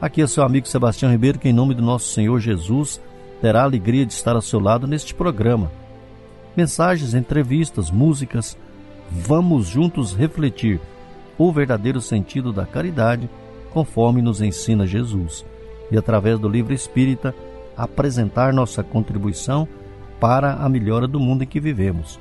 Aqui 0.00 0.22
é 0.22 0.26
seu 0.26 0.42
amigo 0.42 0.66
Sebastião 0.66 1.12
Ribeiro, 1.12 1.38
que 1.38 1.50
em 1.50 1.52
nome 1.52 1.74
do 1.74 1.82
nosso 1.82 2.08
Senhor 2.08 2.40
Jesus 2.40 2.98
terá 3.42 3.60
a 3.60 3.64
alegria 3.64 4.06
de 4.06 4.14
estar 4.14 4.34
ao 4.34 4.40
seu 4.40 4.58
lado 4.58 4.86
neste 4.86 5.14
programa. 5.14 5.70
Mensagens, 6.56 7.12
entrevistas, 7.12 7.90
músicas. 7.90 8.56
Vamos 9.10 9.66
juntos 9.66 10.14
refletir 10.14 10.80
o 11.36 11.52
verdadeiro 11.52 12.00
sentido 12.00 12.50
da 12.50 12.64
caridade, 12.64 13.28
conforme 13.74 14.22
nos 14.22 14.40
ensina 14.40 14.86
Jesus, 14.86 15.44
e 15.90 15.98
através 15.98 16.38
do 16.38 16.48
livro 16.48 16.72
espírita 16.72 17.34
apresentar 17.76 18.54
nossa 18.54 18.82
contribuição 18.82 19.68
para 20.18 20.54
a 20.54 20.68
melhora 20.68 21.06
do 21.06 21.20
mundo 21.20 21.44
em 21.44 21.46
que 21.46 21.60
vivemos. 21.60 22.18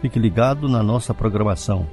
Fique 0.00 0.18
ligado 0.18 0.66
na 0.70 0.82
nossa 0.82 1.12
programação. 1.12 1.86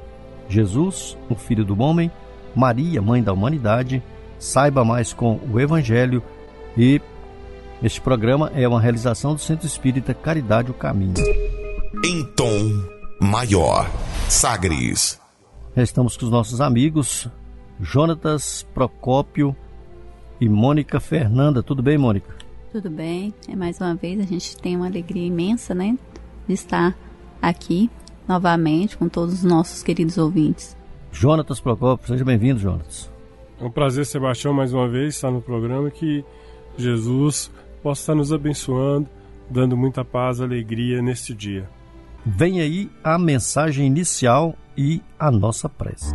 Jesus, 0.48 1.18
o 1.30 1.36
Filho 1.36 1.66
do 1.66 1.82
Homem, 1.82 2.10
Maria, 2.56 3.02
Mãe 3.02 3.22
da 3.22 3.34
Humanidade, 3.34 4.02
saiba 4.40 4.84
mais 4.84 5.14
com 5.14 5.40
o 5.52 5.60
Evangelho 5.60 6.22
e 6.78 7.02
este 7.84 8.02
programa 8.02 8.52
é 8.56 8.68
uma 8.68 8.80
realização 8.80 9.34
do 9.34 9.42
Centro 9.42 9.68
Espírita 9.68 10.14
Caridade 10.14 10.72
o 10.72 10.74
Caminho. 10.74 11.14
Em 12.04 12.24
tom 12.36 12.58
maior, 13.22 13.90
Sagres. 14.30 15.20
Estamos 15.76 16.16
com 16.18 16.26
os 16.26 16.32
nossos 16.32 16.62
amigos 16.62 17.28
Jonatas 17.80 18.66
Procópio 18.74 19.56
e 20.40 20.48
Mônica 20.48 21.00
Fernanda. 21.00 21.62
Tudo 21.62 21.84
bem, 21.84 21.98
Mônica? 21.98 22.34
Tudo 22.72 22.90
bem. 22.90 23.34
É 23.48 23.56
mais 23.56 23.80
uma 23.80 23.96
vez 23.96 24.20
a 24.20 24.24
gente 24.24 24.58
tem 24.58 24.76
uma 24.76 24.88
alegria 24.88 25.28
imensa, 25.28 25.76
né, 25.76 25.98
de 26.48 26.54
estar 26.54 26.96
aqui 27.42 27.90
novamente 28.28 28.98
com 28.98 29.08
todos 29.08 29.36
os 29.36 29.44
nossos 29.44 29.84
queridos 29.84 30.18
ouvintes. 30.18 30.76
Jonatas 31.12 31.60
Procópio, 31.60 32.08
seja 32.08 32.26
bem-vindo, 32.26 32.60
Jonatas. 32.60 33.15
É 33.60 33.64
um 33.64 33.72
prazer, 33.72 34.06
Sebastião, 34.06 34.54
mais 34.54 34.74
uma 34.74 34.88
vez 34.88 35.16
estar 35.16 35.32
no 35.32 35.42
programa 35.42 35.90
que 35.90 36.26
Jesus 36.78 37.50
possa 37.82 38.02
estar 38.02 38.16
nos 38.16 38.34
abençoando, 38.34 39.08
dando 39.50 39.78
muita 39.78 40.04
paz 40.04 40.40
e 40.40 40.44
alegria 40.44 41.02
neste 41.02 41.34
dia. 41.34 41.70
Vem 42.26 42.60
aí 42.60 42.90
a 43.04 43.18
mensagem 43.18 43.86
inicial 43.86 44.56
e 44.78 45.02
a 45.18 45.32
nossa 45.32 45.70
prece. 45.70 46.14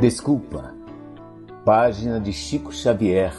Desculpa. 0.00 0.74
Página 1.64 2.20
de 2.20 2.32
Chico 2.32 2.72
Xavier. 2.74 3.34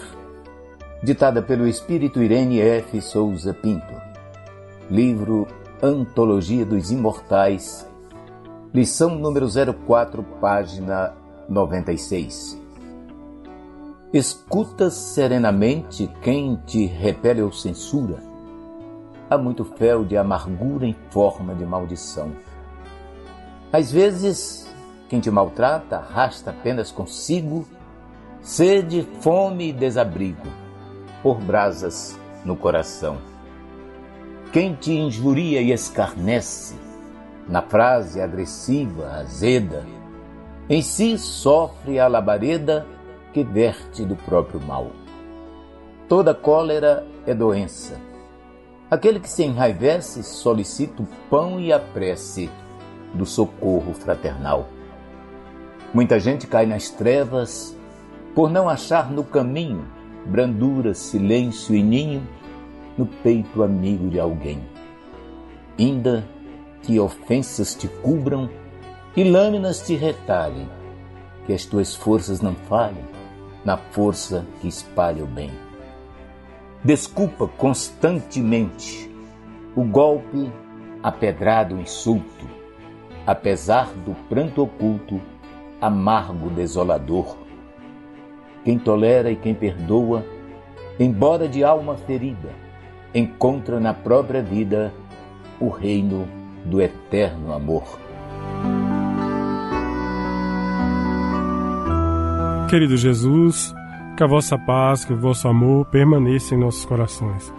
Ditada 1.03 1.41
pelo 1.41 1.67
espírito 1.67 2.23
Irene 2.23 2.59
F. 2.59 3.01
Souza 3.01 3.53
Pinto. 3.53 4.14
Livro 4.89 5.47
Antologia 5.81 6.63
dos 6.63 6.91
Imortais. 6.91 7.89
Lição 8.71 9.15
número 9.15 9.47
04, 9.47 10.21
página 10.39 11.11
96. 11.49 12.61
Escuta 14.13 14.91
serenamente 14.91 16.07
quem 16.21 16.55
te 16.67 16.85
repele 16.85 17.41
ou 17.41 17.51
censura. 17.51 18.19
Há 19.27 19.39
muito 19.39 19.65
fel 19.65 20.05
de 20.05 20.15
amargura 20.17 20.85
em 20.85 20.95
forma 21.09 21.55
de 21.55 21.65
maldição. 21.65 22.33
Às 23.73 23.91
vezes 23.91 24.71
quem 25.09 25.19
te 25.19 25.31
maltrata 25.31 25.97
arrasta 25.97 26.51
apenas 26.51 26.91
consigo 26.91 27.65
sede, 28.39 29.01
fome 29.19 29.69
e 29.69 29.73
desabrigo, 29.73 30.47
por 31.23 31.39
brasas 31.39 32.15
no 32.45 32.55
coração. 32.55 33.17
Quem 34.55 34.73
te 34.73 34.93
injuria 34.93 35.61
e 35.61 35.73
escarnece, 35.73 36.75
na 37.45 37.61
frase 37.61 38.21
agressiva, 38.21 39.17
azeda, 39.17 39.85
em 40.69 40.81
si 40.81 41.17
sofre 41.17 41.99
a 41.99 42.07
labareda 42.07 42.87
que 43.33 43.43
verte 43.43 44.05
do 44.05 44.15
próprio 44.15 44.61
mal. 44.61 44.93
Toda 46.07 46.33
cólera 46.33 47.05
é 47.27 47.33
doença. 47.33 47.99
Aquele 48.89 49.19
que 49.19 49.29
se 49.29 49.43
enraivece 49.43 50.23
solicita 50.23 51.03
o 51.03 51.07
pão 51.29 51.59
e 51.59 51.73
a 51.73 51.77
prece 51.77 52.49
do 53.13 53.25
socorro 53.25 53.93
fraternal. 53.93 54.69
Muita 55.93 56.17
gente 56.17 56.47
cai 56.47 56.65
nas 56.65 56.89
trevas 56.89 57.75
por 58.33 58.49
não 58.49 58.69
achar 58.69 59.11
no 59.11 59.25
caminho 59.25 59.85
brandura, 60.25 60.93
silêncio 60.93 61.75
e 61.75 61.83
ninho 61.83 62.25
no 62.97 63.05
peito 63.05 63.63
amigo 63.63 64.09
de 64.09 64.19
alguém. 64.19 64.61
Ainda 65.77 66.27
que 66.81 66.99
ofensas 66.99 67.75
te 67.75 67.87
cubram 67.87 68.49
e 69.15 69.23
lâminas 69.23 69.81
te 69.81 69.95
retalhem, 69.95 70.69
que 71.45 71.53
as 71.53 71.65
tuas 71.65 71.95
forças 71.95 72.41
não 72.41 72.55
falhem 72.55 73.03
na 73.63 73.77
força 73.77 74.45
que 74.61 74.67
espalha 74.67 75.23
o 75.23 75.27
bem. 75.27 75.51
Desculpa 76.83 77.47
constantemente 77.47 79.09
o 79.75 79.83
golpe, 79.83 80.51
a 81.01 81.11
pedrada, 81.11 81.73
o 81.73 81.81
insulto, 81.81 82.47
apesar 83.25 83.87
do 84.05 84.13
pranto 84.29 84.61
oculto 84.61 85.19
amargo 85.81 86.49
desolador. 86.49 87.35
Quem 88.63 88.77
tolera 88.77 89.31
e 89.31 89.35
quem 89.35 89.53
perdoa, 89.53 90.23
embora 90.99 91.47
de 91.47 91.63
alma 91.63 91.95
ferida, 91.95 92.64
encontra 93.15 93.79
na 93.79 93.93
própria 93.93 94.43
vida 94.43 94.93
o 95.57 95.69
reino 95.69 96.27
do 96.65 96.81
eterno 96.81 97.53
amor. 97.53 97.83
Querido 102.69 102.97
Jesus, 102.97 103.73
que 104.17 104.23
a 104.23 104.27
vossa 104.27 104.57
paz, 104.57 105.05
que 105.05 105.13
o 105.13 105.17
vosso 105.17 105.47
amor 105.47 105.85
permaneça 105.85 106.53
em 106.53 106.59
nossos 106.59 106.83
corações. 106.83 107.53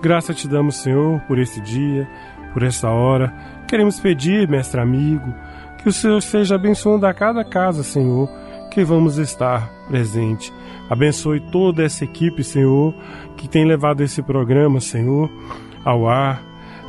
Graça 0.00 0.32
te 0.32 0.46
damos, 0.46 0.76
Senhor, 0.76 1.20
por 1.22 1.40
esse 1.40 1.60
dia, 1.60 2.08
por 2.52 2.62
essa 2.62 2.88
hora. 2.88 3.34
Queremos 3.66 3.98
pedir, 3.98 4.48
mestre 4.48 4.80
amigo, 4.80 5.34
que 5.78 5.88
o 5.88 5.92
Senhor 5.92 6.18
esteja 6.18 6.54
abençoando 6.54 7.06
a 7.06 7.12
cada 7.12 7.44
casa, 7.44 7.82
Senhor, 7.82 8.28
que 8.70 8.84
vamos 8.84 9.18
estar 9.18 9.79
presente. 9.90 10.52
Abençoe 10.88 11.40
toda 11.40 11.82
essa 11.82 12.04
equipe, 12.04 12.44
Senhor, 12.44 12.94
que 13.36 13.48
tem 13.48 13.64
levado 13.66 14.02
esse 14.02 14.22
programa, 14.22 14.80
Senhor, 14.80 15.28
ao 15.84 16.08
ar. 16.08 16.40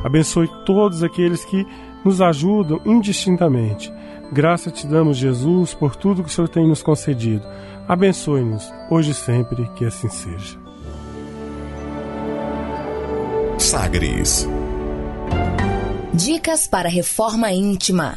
Abençoe 0.04 0.48
todos 0.64 1.02
aqueles 1.02 1.44
que 1.44 1.66
nos 2.04 2.20
ajudam 2.20 2.80
indistintamente. 2.86 3.92
Graça 4.32 4.70
te 4.70 4.86
damos, 4.86 5.16
Jesus, 5.16 5.74
por 5.74 5.96
tudo 5.96 6.22
que 6.22 6.28
o 6.28 6.32
Senhor 6.32 6.48
tem 6.48 6.66
nos 6.66 6.82
concedido. 6.82 7.44
Abençoe-nos, 7.88 8.72
hoje 8.88 9.10
e 9.10 9.14
sempre, 9.14 9.68
que 9.76 9.84
assim 9.84 10.08
seja. 10.08 10.56
Sagres. 13.58 14.48
Dicas 16.14 16.66
para 16.66 16.88
reforma 16.88 17.52
íntima. 17.52 18.16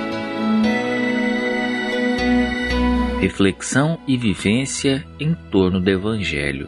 Reflexão 3.21 3.99
e 4.07 4.17
vivência 4.17 5.05
em 5.19 5.35
torno 5.51 5.79
do 5.79 5.87
Evangelho. 5.87 6.67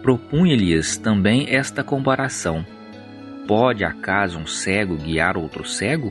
Propunha-lhes 0.00 0.96
também 0.96 1.46
esta 1.46 1.84
comparação. 1.84 2.64
Pode 3.46 3.84
acaso 3.84 4.38
um 4.38 4.46
cego 4.46 4.96
guiar 4.96 5.36
outro 5.36 5.66
cego? 5.66 6.10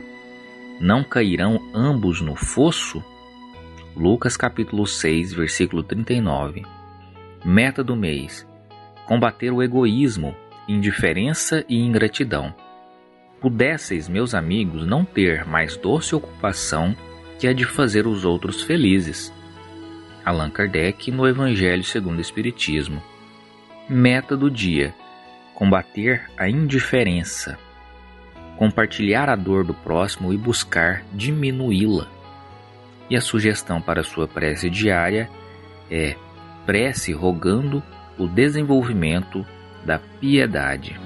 Não 0.79 1.03
cairão 1.03 1.71
ambos 1.73 2.21
no 2.21 2.35
fosso? 2.35 3.03
Lucas 3.95 4.37
capítulo 4.37 4.85
6, 4.85 5.33
versículo 5.33 5.81
39. 5.81 6.61
Meta 7.43 7.83
do 7.83 7.95
mês: 7.95 8.47
combater 9.07 9.51
o 9.51 9.63
egoísmo, 9.63 10.35
indiferença 10.67 11.65
e 11.67 11.79
ingratidão. 11.79 12.53
Pudesseis, 13.41 14.07
meus 14.07 14.35
amigos, 14.35 14.85
não 14.85 15.03
ter 15.03 15.47
mais 15.47 15.75
doce 15.75 16.13
ocupação 16.13 16.95
que 17.39 17.47
a 17.47 17.53
de 17.53 17.65
fazer 17.65 18.05
os 18.05 18.23
outros 18.23 18.61
felizes. 18.61 19.35
Allan 20.27 20.49
Kardec 20.49 21.09
no 21.09 21.25
Evangelho 21.25 21.85
segundo 21.85 22.17
o 22.17 22.21
Espiritismo. 22.21 23.01
Meta 23.87 24.35
do 24.35 24.51
dia: 24.51 24.93
combater 25.55 26.29
a 26.37 26.49
indiferença, 26.49 27.57
compartilhar 28.57 29.29
a 29.29 29.37
dor 29.37 29.63
do 29.63 29.73
próximo 29.73 30.33
e 30.33 30.37
buscar 30.37 31.05
diminuí-la. 31.13 32.07
E 33.09 33.15
a 33.15 33.21
sugestão 33.21 33.81
para 33.81 34.03
sua 34.03 34.27
prece 34.27 34.69
diária 34.69 35.29
é 35.89 36.17
prece 36.65 37.13
rogando 37.13 37.81
o 38.17 38.27
desenvolvimento 38.27 39.45
da 39.85 39.97
piedade. 39.97 40.99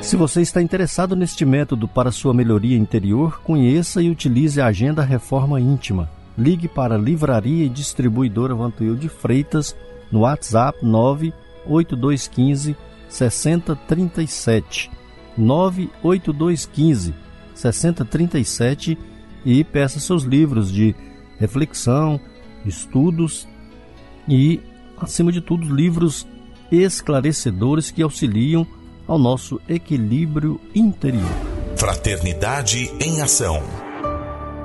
Se 0.00 0.16
você 0.16 0.40
está 0.40 0.60
interessado 0.60 1.14
neste 1.14 1.44
método 1.44 1.86
para 1.86 2.10
sua 2.10 2.34
melhoria 2.34 2.76
interior, 2.76 3.40
conheça 3.42 4.02
e 4.02 4.10
utilize 4.10 4.60
a 4.60 4.66
Agenda 4.66 5.04
Reforma 5.04 5.60
Íntima. 5.60 6.10
Ligue 6.36 6.68
para 6.68 6.96
Livraria 6.96 7.64
e 7.64 7.68
Distribuidora 7.68 8.54
Vantuil 8.54 8.96
de 8.96 9.08
Freitas 9.08 9.76
no 10.10 10.20
WhatsApp 10.20 10.78
98215 10.82 12.76
6037. 13.08 14.90
98215 15.36 17.14
6037 17.54 18.98
e 19.44 19.64
peça 19.64 19.98
seus 19.98 20.22
livros 20.22 20.70
de 20.70 20.94
reflexão, 21.38 22.20
estudos 22.64 23.48
e, 24.28 24.60
acima 24.96 25.32
de 25.32 25.40
tudo, 25.40 25.74
livros 25.74 26.26
esclarecedores 26.70 27.90
que 27.90 28.02
auxiliam 28.02 28.66
ao 29.06 29.18
nosso 29.18 29.60
equilíbrio 29.68 30.60
interior. 30.74 31.28
Fraternidade 31.76 32.90
em 33.00 33.20
Ação. 33.20 33.81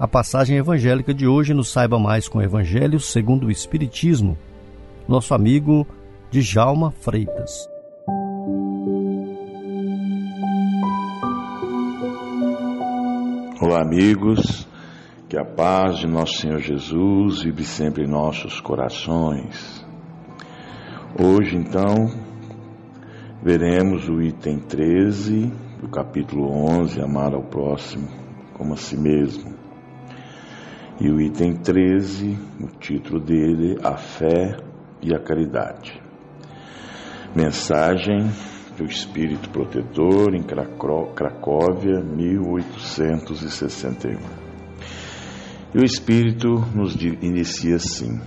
a 0.00 0.08
passagem 0.08 0.56
evangélica 0.56 1.12
de 1.12 1.26
hoje 1.26 1.52
no 1.52 1.62
Saiba 1.62 1.98
Mais 1.98 2.26
com 2.26 2.38
o 2.38 2.42
Evangelho 2.42 2.98
segundo 2.98 3.48
o 3.48 3.50
Espiritismo. 3.50 4.34
Nosso 5.06 5.34
amigo 5.34 5.86
Djalma 6.30 6.90
Freitas. 6.90 7.68
Olá, 13.60 13.82
amigos. 13.82 14.66
Que 15.28 15.36
a 15.36 15.44
paz 15.44 15.98
de 15.98 16.06
nosso 16.06 16.38
Senhor 16.38 16.60
Jesus 16.60 17.42
vive 17.42 17.62
sempre 17.62 18.04
em 18.04 18.08
nossos 18.08 18.58
corações. 18.58 19.86
Hoje, 21.14 21.58
então, 21.58 22.10
veremos 23.42 24.08
o 24.08 24.22
item 24.22 24.60
13 24.60 25.52
do 25.78 25.90
capítulo 25.90 26.50
11, 26.80 27.02
Amar 27.02 27.34
ao 27.34 27.42
próximo 27.42 28.08
como 28.54 28.74
a 28.74 28.76
si 28.76 28.96
mesmo. 28.96 29.59
E 31.00 31.10
o 31.10 31.18
item 31.18 31.54
13, 31.54 32.38
o 32.60 32.66
título 32.78 33.18
dele, 33.18 33.78
A 33.82 33.96
Fé 33.96 34.58
e 35.00 35.14
a 35.14 35.18
Caridade. 35.18 35.98
Mensagem 37.34 38.30
do 38.76 38.84
Espírito 38.84 39.48
Protetor 39.48 40.34
em 40.34 40.42
Cracóvia, 40.42 42.02
1861. 42.02 44.18
E 45.74 45.78
o 45.78 45.82
Espírito 45.82 46.66
nos 46.74 46.94
inicia 46.96 47.76
assim: 47.76 48.20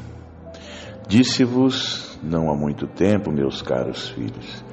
Disse-vos, 1.07 2.17
não 2.23 2.49
há 2.49 2.55
muito 2.55 2.87
tempo, 2.87 3.31
meus 3.31 3.61
caros 3.61 4.09
filhos, 4.09 4.65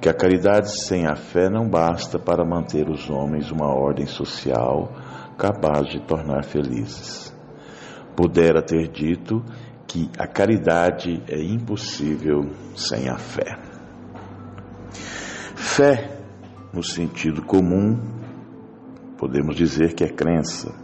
que 0.00 0.08
a 0.08 0.14
caridade 0.14 0.70
sem 0.70 1.06
a 1.06 1.16
fé 1.16 1.50
não 1.50 1.68
basta 1.68 2.18
para 2.18 2.46
manter 2.46 2.88
os 2.88 3.10
homens 3.10 3.50
uma 3.50 3.66
ordem 3.66 4.06
social 4.06 4.90
capaz 5.36 5.88
de 5.88 6.00
tornar 6.00 6.44
felizes. 6.44 7.31
Pudera 8.16 8.62
ter 8.62 8.88
dito 8.88 9.42
que 9.86 10.10
a 10.18 10.26
caridade 10.26 11.22
é 11.28 11.42
impossível 11.42 12.50
sem 12.76 13.08
a 13.08 13.16
fé. 13.16 13.58
Fé, 15.54 16.18
no 16.72 16.82
sentido 16.82 17.42
comum, 17.42 17.98
podemos 19.16 19.56
dizer 19.56 19.94
que 19.94 20.04
é 20.04 20.08
crença 20.08 20.82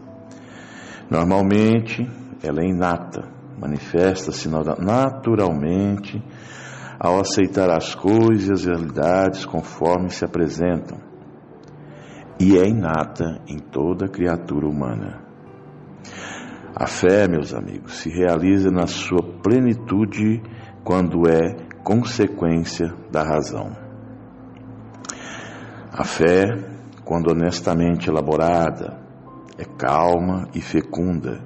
Normalmente, 1.10 2.06
ela 2.42 2.60
é 2.60 2.68
inata, 2.68 3.22
manifesta-se 3.58 4.46
naturalmente 4.48 6.22
ao 7.00 7.18
aceitar 7.20 7.70
as 7.70 7.94
coisas 7.94 8.46
e 8.48 8.52
as 8.52 8.64
realidades 8.66 9.46
conforme 9.46 10.10
se 10.10 10.24
apresentam, 10.24 10.98
e 12.38 12.58
é 12.58 12.68
inata 12.68 13.40
em 13.48 13.58
toda 13.58 14.06
criatura 14.06 14.68
humana. 14.68 15.27
A 16.74 16.86
fé, 16.86 17.26
meus 17.26 17.54
amigos, 17.54 17.94
se 17.98 18.10
realiza 18.10 18.70
na 18.70 18.86
sua 18.86 19.22
plenitude 19.42 20.42
quando 20.84 21.28
é 21.28 21.56
consequência 21.82 22.94
da 23.10 23.22
razão. 23.22 23.72
A 25.92 26.04
fé, 26.04 26.44
quando 27.04 27.32
honestamente 27.32 28.08
elaborada, 28.08 29.00
é 29.56 29.64
calma 29.64 30.48
e 30.54 30.60
fecunda, 30.60 31.40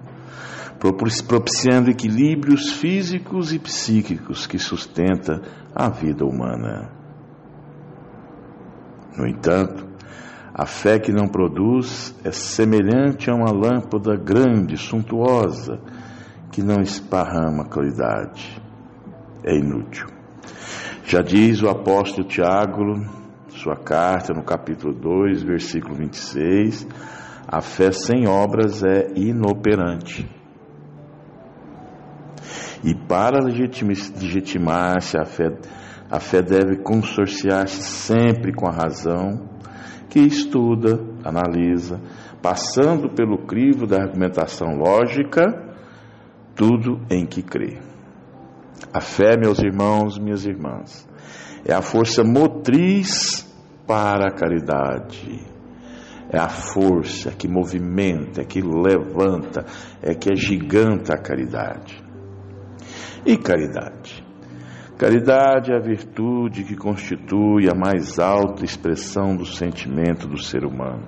propiciando 1.27 1.91
equilíbrios 1.91 2.73
físicos 2.73 3.53
e 3.53 3.59
psíquicos 3.59 4.47
que 4.47 4.59
sustenta 4.59 5.41
a 5.75 5.89
vida 5.89 6.25
humana. 6.25 6.91
No 9.17 9.27
entanto, 9.27 9.92
a 10.55 10.67
fé 10.67 10.99
que 10.99 11.11
não 11.11 11.27
produz 11.27 12.15
é 12.23 12.31
semelhante 12.31 13.31
a 13.31 13.35
uma 13.35 13.51
lâmpada 13.51 14.15
grande, 14.17 14.77
suntuosa, 14.77 15.81
que 16.51 16.63
não 16.63 16.83
esparrama 16.83 17.65
claridade. 17.65 18.61
É 19.43 19.57
inútil. 19.57 20.07
Já 21.05 21.23
diz 21.23 21.63
o 21.63 21.69
apóstolo 21.69 22.29
Tiago, 22.29 23.03
sua 23.49 23.77
carta, 23.77 24.35
no 24.35 24.43
capítulo 24.43 24.93
2, 24.93 25.43
versículo 25.43 25.95
26, 25.95 26.87
a 27.49 27.61
fé 27.61 27.91
sem 27.91 28.29
obras 28.29 28.85
é 28.85 29.11
inoperante. 29.17 30.29
E 32.85 32.95
para 32.95 33.43
legitimar-se 33.43 35.17
a 35.17 35.25
fé, 35.25 35.57
a 36.11 36.21
fé 36.21 36.43
deve 36.43 36.83
consorciar-se 36.83 37.83
sempre 37.83 38.53
com 38.53 38.67
a 38.67 38.73
razão, 38.73 39.52
que 40.13 40.21
estuda, 40.21 41.01
analisa, 41.25 41.99
passando 42.43 43.09
pelo 43.09 43.47
crivo 43.47 43.87
da 43.87 43.97
argumentação 43.97 44.77
lógica, 44.77 45.75
tudo 46.55 47.01
em 47.09 47.25
que 47.25 47.43
crê. 47.43 47.79
A 48.93 49.01
fé, 49.01 49.39
meus 49.39 49.59
irmãos, 49.59 50.19
minhas 50.19 50.45
irmãs, 50.45 51.09
é 51.65 51.73
a 51.73 51.81
força 51.81 52.23
motriz 52.23 53.51
para 53.87 54.29
a 54.29 54.31
caridade 54.31 55.51
é 56.33 56.39
a 56.39 56.49
força 56.49 57.31
que 57.31 57.47
movimenta, 57.47 58.43
que 58.43 58.63
levanta, 58.63 59.67
é 60.01 60.15
que 60.15 60.33
é 60.33 60.35
giganta 60.35 61.13
a 61.13 61.19
caridade. 61.19 62.03
E 63.27 63.37
caridade? 63.37 64.02
Caridade 65.03 65.73
é 65.73 65.77
a 65.77 65.81
virtude 65.81 66.63
que 66.63 66.77
constitui 66.77 67.69
a 67.69 67.75
mais 67.75 68.21
alta 68.21 68.65
expressão 68.65 69.35
do 69.35 69.45
sentimento 69.45 70.29
do 70.29 70.41
ser 70.41 70.65
humano. 70.65 71.03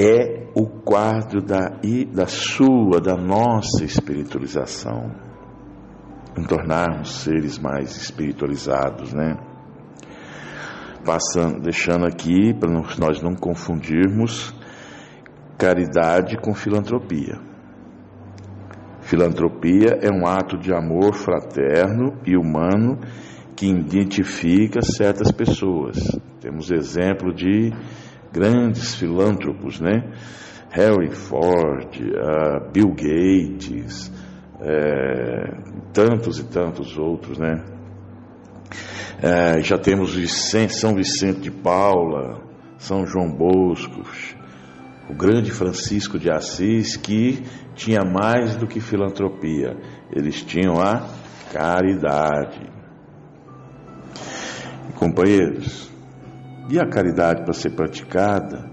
É 0.00 0.48
o 0.54 0.66
quadro 0.66 1.42
da, 1.42 1.78
da 2.10 2.26
sua, 2.26 3.02
da 3.02 3.14
nossa 3.16 3.84
espiritualização. 3.84 5.10
Em 6.38 6.42
tornarmos 6.42 7.16
seres 7.16 7.58
mais 7.58 7.94
espiritualizados, 7.94 9.12
né? 9.12 9.36
Passando, 11.04 11.60
deixando 11.60 12.06
aqui, 12.06 12.54
para 12.54 12.72
nós 12.98 13.20
não 13.20 13.34
confundirmos 13.34 14.54
caridade 15.58 16.38
com 16.38 16.54
filantropia. 16.54 17.49
Filantropia 19.10 19.98
é 20.00 20.08
um 20.08 20.24
ato 20.24 20.56
de 20.56 20.72
amor 20.72 21.14
fraterno 21.14 22.16
e 22.24 22.36
humano 22.36 22.96
que 23.56 23.66
identifica 23.66 24.80
certas 24.82 25.32
pessoas. 25.32 25.96
Temos 26.40 26.70
exemplo 26.70 27.34
de 27.34 27.72
grandes 28.32 28.94
filântropos, 28.94 29.80
né? 29.80 30.12
Harry 30.70 31.10
Ford, 31.10 31.92
uh, 31.98 32.70
Bill 32.70 32.90
Gates, 32.90 34.12
é, 34.60 35.56
tantos 35.92 36.38
e 36.38 36.44
tantos 36.44 36.96
outros, 36.96 37.36
né? 37.36 37.64
É, 39.20 39.60
já 39.60 39.76
temos 39.76 40.14
Vicente, 40.14 40.72
São 40.72 40.94
Vicente 40.94 41.40
de 41.40 41.50
Paula, 41.50 42.40
São 42.78 43.04
João 43.04 43.28
Bosco, 43.28 44.04
o 45.10 45.14
grande 45.14 45.50
Francisco 45.50 46.20
de 46.20 46.30
Assis, 46.30 46.96
que 46.96 47.42
tinha 47.74 48.04
mais 48.04 48.54
do 48.54 48.68
que 48.68 48.80
filantropia, 48.80 49.76
eles 50.14 50.40
tinham 50.44 50.80
a 50.80 51.08
caridade. 51.52 52.70
Companheiros, 54.94 55.90
e 56.68 56.78
a 56.78 56.88
caridade 56.88 57.42
para 57.42 57.52
ser 57.52 57.70
praticada, 57.70 58.70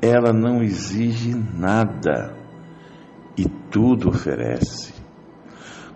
ela 0.00 0.32
não 0.32 0.62
exige 0.62 1.34
nada 1.34 2.36
e 3.36 3.48
tudo 3.68 4.10
oferece. 4.10 4.94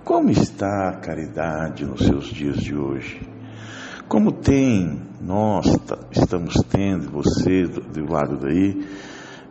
Como 0.02 0.28
está 0.30 0.88
a 0.88 0.96
caridade 0.96 1.86
nos 1.86 2.04
seus 2.04 2.26
dias 2.26 2.56
de 2.56 2.76
hoje? 2.76 3.20
Como 4.08 4.32
tem, 4.32 5.02
nós 5.20 5.66
estamos 6.10 6.54
tendo, 6.68 7.12
você 7.12 7.62
do, 7.62 7.80
do 7.80 8.12
lado 8.12 8.36
daí, 8.38 8.84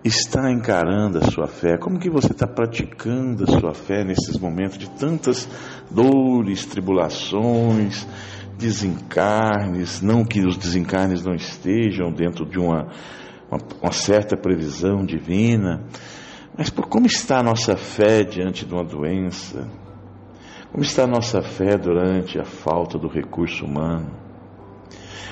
está 0.03 0.51
encarando 0.51 1.17
a 1.17 1.31
sua 1.31 1.47
fé? 1.47 1.77
Como 1.77 1.97
que 1.97 2.09
você 2.09 2.33
está 2.33 2.45
praticando 2.45 3.45
a 3.45 3.59
sua 3.59 3.73
fé 3.73 4.03
nesses 4.03 4.37
momentos 4.37 4.77
de 4.77 4.89
tantas 4.89 5.47
dores, 5.89 6.65
tribulações, 6.65 8.05
desencarnes? 8.57 10.01
Não 10.01 10.25
que 10.25 10.41
os 10.45 10.57
desencarnes 10.57 11.23
não 11.23 11.33
estejam 11.33 12.11
dentro 12.11 12.45
de 12.45 12.59
uma, 12.59 12.89
uma, 13.49 13.59
uma 13.81 13.91
certa 13.91 14.35
previsão 14.35 15.05
divina, 15.05 15.85
mas 16.57 16.69
por 16.69 16.87
como 16.87 17.05
está 17.05 17.39
a 17.39 17.43
nossa 17.43 17.77
fé 17.77 18.23
diante 18.23 18.65
de 18.65 18.73
uma 18.73 18.83
doença? 18.83 19.67
Como 20.69 20.83
está 20.83 21.03
a 21.03 21.07
nossa 21.07 21.41
fé 21.41 21.77
durante 21.77 22.39
a 22.39 22.43
falta 22.43 22.97
do 22.97 23.07
recurso 23.07 23.63
humano? 23.63 24.11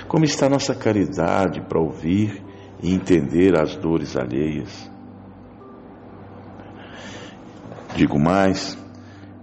Como 0.08 0.24
está 0.24 0.46
a 0.46 0.50
nossa 0.50 0.74
caridade 0.75 1.62
para 1.62 1.80
ouvir 1.80 2.50
e 2.82 2.94
entender 2.94 3.60
as 3.60 3.76
dores 3.76 4.16
alheias? 4.16 4.90
Digo 7.96 8.20
mais, 8.20 8.78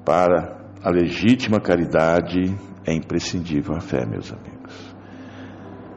para 0.05 0.59
a 0.83 0.91
legítima 0.91 1.61
caridade 1.61 2.55
é 2.87 2.95
imprescindível 2.95 3.75
a 3.77 3.81
fé, 3.81 4.07
meus 4.07 4.33
amigos. 4.33 4.97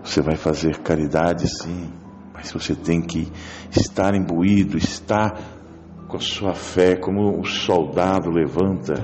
Você 0.04 0.22
vai 0.22 0.36
fazer 0.36 0.80
caridade 0.80 1.48
sim, 1.48 1.92
mas 2.34 2.52
você 2.52 2.76
tem 2.76 3.02
que 3.02 3.32
estar 3.70 4.14
imbuído, 4.16 4.78
estar 4.78 5.40
com 6.08 6.18
a 6.18 6.20
sua 6.20 6.54
fé, 6.54 6.98
como 6.98 7.40
o 7.40 7.46
soldado 7.46 8.30
levanta 8.30 8.96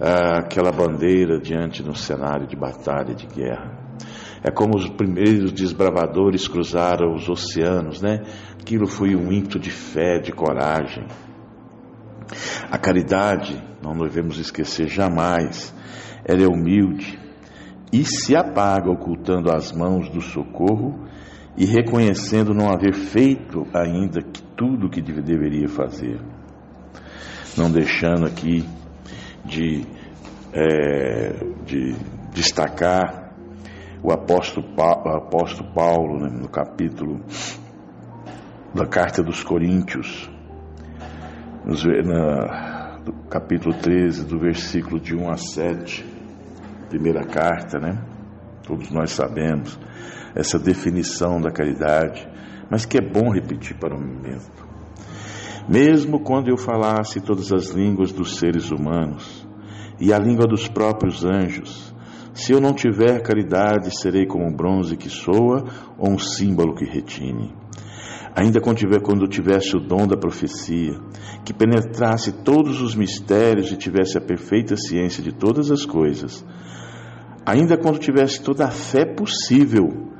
ah, 0.00 0.38
aquela 0.38 0.72
bandeira 0.72 1.38
diante 1.38 1.82
de 1.82 1.90
um 1.90 1.94
cenário 1.94 2.46
de 2.46 2.56
batalha, 2.56 3.14
de 3.14 3.26
guerra. 3.26 3.79
É 4.42 4.50
como 4.50 4.76
os 4.76 4.88
primeiros 4.88 5.52
desbravadores 5.52 6.48
cruzaram 6.48 7.14
os 7.14 7.28
oceanos, 7.28 8.00
né? 8.00 8.22
Aquilo 8.58 8.86
foi 8.86 9.14
um 9.14 9.30
ímpeto 9.30 9.58
de 9.58 9.70
fé, 9.70 10.18
de 10.18 10.32
coragem. 10.32 11.06
A 12.70 12.78
caridade, 12.78 13.60
não 13.82 13.96
devemos 13.96 14.38
esquecer 14.38 14.88
jamais, 14.88 15.74
ela 16.24 16.42
é 16.42 16.46
humilde 16.46 17.18
e 17.92 18.04
se 18.04 18.36
apaga 18.36 18.90
ocultando 18.90 19.52
as 19.52 19.72
mãos 19.72 20.08
do 20.08 20.20
socorro 20.20 21.06
e 21.56 21.66
reconhecendo 21.66 22.54
não 22.54 22.70
haver 22.70 22.94
feito 22.94 23.66
ainda 23.74 24.22
que 24.22 24.42
tudo 24.56 24.86
o 24.86 24.90
que 24.90 25.02
deveria 25.02 25.68
fazer. 25.68 26.20
Não 27.58 27.70
deixando 27.70 28.26
aqui 28.26 28.64
de, 29.44 29.84
é, 30.52 31.44
de 31.66 31.94
destacar 32.32 33.29
o 34.02 34.12
apóstolo, 34.12 34.66
Paulo, 34.74 35.16
apóstolo 35.16 35.72
Paulo 35.72 36.20
né, 36.20 36.30
no 36.30 36.48
capítulo 36.48 37.20
da 38.74 38.86
carta 38.86 39.22
dos 39.22 39.42
Coríntios, 39.42 40.30
nos, 41.64 41.84
na, 41.84 42.98
do 43.04 43.12
capítulo 43.28 43.74
13, 43.74 44.24
do 44.24 44.38
versículo 44.38 45.00
de 45.00 45.14
1 45.14 45.30
a 45.30 45.36
7, 45.36 46.04
primeira 46.88 47.24
carta, 47.24 47.78
né? 47.78 48.02
Todos 48.66 48.90
nós 48.90 49.10
sabemos 49.10 49.78
essa 50.34 50.58
definição 50.58 51.40
da 51.40 51.50
caridade, 51.50 52.28
mas 52.70 52.84
que 52.84 52.98
é 52.98 53.00
bom 53.00 53.30
repetir 53.30 53.76
para 53.78 53.94
o 53.94 54.00
momento. 54.00 54.68
Mesmo 55.68 56.20
quando 56.20 56.48
eu 56.48 56.56
falasse 56.56 57.20
todas 57.20 57.52
as 57.52 57.70
línguas 57.70 58.12
dos 58.12 58.38
seres 58.38 58.70
humanos 58.70 59.46
e 60.00 60.12
a 60.12 60.18
língua 60.18 60.46
dos 60.46 60.68
próprios 60.68 61.24
anjos, 61.24 61.89
se 62.40 62.52
eu 62.52 62.60
não 62.60 62.72
tiver 62.72 63.20
caridade, 63.20 63.94
serei 63.94 64.24
como 64.24 64.46
um 64.46 64.52
bronze 64.52 64.96
que 64.96 65.10
soa 65.10 65.62
ou 65.98 66.10
um 66.10 66.18
símbolo 66.18 66.74
que 66.74 66.86
retine. 66.86 67.54
Ainda 68.34 68.62
quando, 68.62 68.78
tiver, 68.78 69.02
quando 69.02 69.28
tivesse 69.28 69.76
o 69.76 69.80
dom 69.80 70.06
da 70.06 70.16
profecia, 70.16 70.98
que 71.44 71.52
penetrasse 71.52 72.32
todos 72.42 72.80
os 72.80 72.94
mistérios 72.94 73.70
e 73.70 73.76
tivesse 73.76 74.16
a 74.16 74.22
perfeita 74.22 74.74
ciência 74.74 75.22
de 75.22 75.32
todas 75.32 75.70
as 75.70 75.84
coisas, 75.84 76.42
ainda 77.44 77.76
quando 77.76 77.98
tivesse 77.98 78.42
toda 78.42 78.64
a 78.64 78.70
fé 78.70 79.04
possível, 79.04 80.10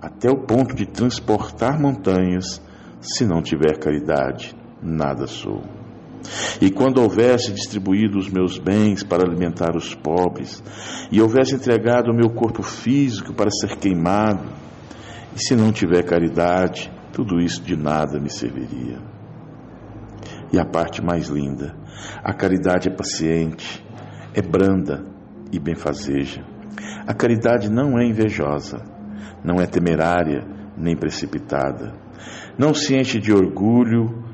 até 0.00 0.30
o 0.30 0.46
ponto 0.46 0.76
de 0.76 0.86
transportar 0.86 1.80
montanhas, 1.80 2.62
se 3.00 3.26
não 3.26 3.42
tiver 3.42 3.78
caridade, 3.80 4.54
nada 4.80 5.26
sou. 5.26 5.83
E 6.60 6.70
quando 6.70 6.98
houvesse 6.98 7.52
distribuído 7.52 8.18
os 8.18 8.28
meus 8.28 8.58
bens 8.58 9.02
para 9.02 9.24
alimentar 9.24 9.76
os 9.76 9.94
pobres, 9.94 10.62
e 11.10 11.20
houvesse 11.20 11.54
entregado 11.54 12.10
o 12.10 12.14
meu 12.14 12.30
corpo 12.30 12.62
físico 12.62 13.32
para 13.32 13.50
ser 13.50 13.76
queimado, 13.76 14.48
e 15.34 15.42
se 15.42 15.54
não 15.54 15.72
tiver 15.72 16.02
caridade, 16.04 16.90
tudo 17.12 17.40
isso 17.40 17.62
de 17.62 17.76
nada 17.76 18.20
me 18.20 18.30
serviria. 18.30 18.98
E 20.52 20.58
a 20.58 20.64
parte 20.64 21.02
mais 21.02 21.28
linda, 21.28 21.74
a 22.22 22.32
caridade 22.32 22.88
é 22.88 22.92
paciente, 22.92 23.84
é 24.32 24.40
branda 24.40 25.04
e 25.52 25.58
benfazeja. 25.58 26.44
A 27.06 27.12
caridade 27.12 27.70
não 27.70 27.98
é 27.98 28.06
invejosa, 28.06 28.82
não 29.44 29.60
é 29.60 29.66
temerária 29.66 30.46
nem 30.76 30.96
precipitada, 30.96 31.94
não 32.58 32.72
se 32.72 32.96
enche 32.96 33.18
de 33.18 33.32
orgulho 33.32 34.24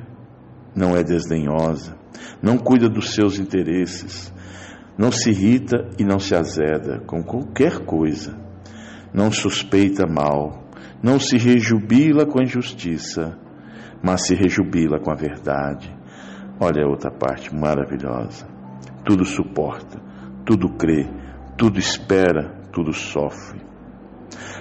não 0.75 0.97
é 0.97 1.03
desdenhosa, 1.03 1.97
não 2.43 2.57
cuida 2.57 2.89
dos 2.89 3.15
seus 3.15 3.39
interesses, 3.39 4.33
não 4.97 5.11
se 5.11 5.31
irrita 5.31 5.89
e 5.99 6.05
não 6.05 6.19
se 6.19 6.35
azeda 6.35 7.01
com 7.07 7.23
qualquer 7.23 7.85
coisa, 7.85 8.37
não 9.13 9.31
suspeita 9.31 10.07
mal, 10.07 10.69
não 11.03 11.19
se 11.19 11.37
rejubila 11.37 12.27
com 12.27 12.41
a 12.41 12.45
injustiça, 12.45 13.39
mas 14.03 14.27
se 14.27 14.35
rejubila 14.35 14.99
com 15.01 15.11
a 15.11 15.15
verdade. 15.15 15.95
Olha 16.61 16.85
a 16.85 16.89
outra 16.89 17.11
parte 17.11 17.55
maravilhosa. 17.55 18.47
Tudo 19.05 19.25
suporta, 19.25 19.99
tudo 20.45 20.69
crê, 20.77 21.09
tudo 21.57 21.79
espera, 21.79 22.69
tudo 22.73 22.93
sofre. 22.93 23.61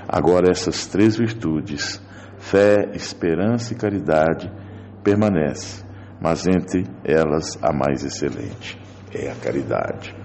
Agora, 0.08 0.50
essas 0.50 0.88
três 0.88 1.18
virtudes, 1.18 2.02
fé, 2.38 2.92
esperança 2.94 3.74
e 3.74 3.78
caridade, 3.78 4.52
permanecem 5.04 5.89
mas 6.22 6.48
entre 6.48 6.86
elas 7.04 7.58
a 7.62 7.72
mais 7.72 8.04
excelente 8.04 8.80
é 9.14 9.32
a 9.32 9.36
caridade. 9.36 10.16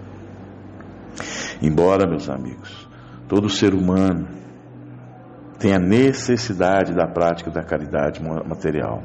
Embora, 1.62 2.08
meus 2.08 2.28
amigos, 2.28 2.88
todo 3.28 3.48
ser 3.48 3.74
humano 3.74 4.26
tenha 5.58 5.78
necessidade 5.78 6.92
da 6.92 7.06
prática 7.06 7.50
da 7.50 7.62
caridade 7.62 8.20
material, 8.22 9.02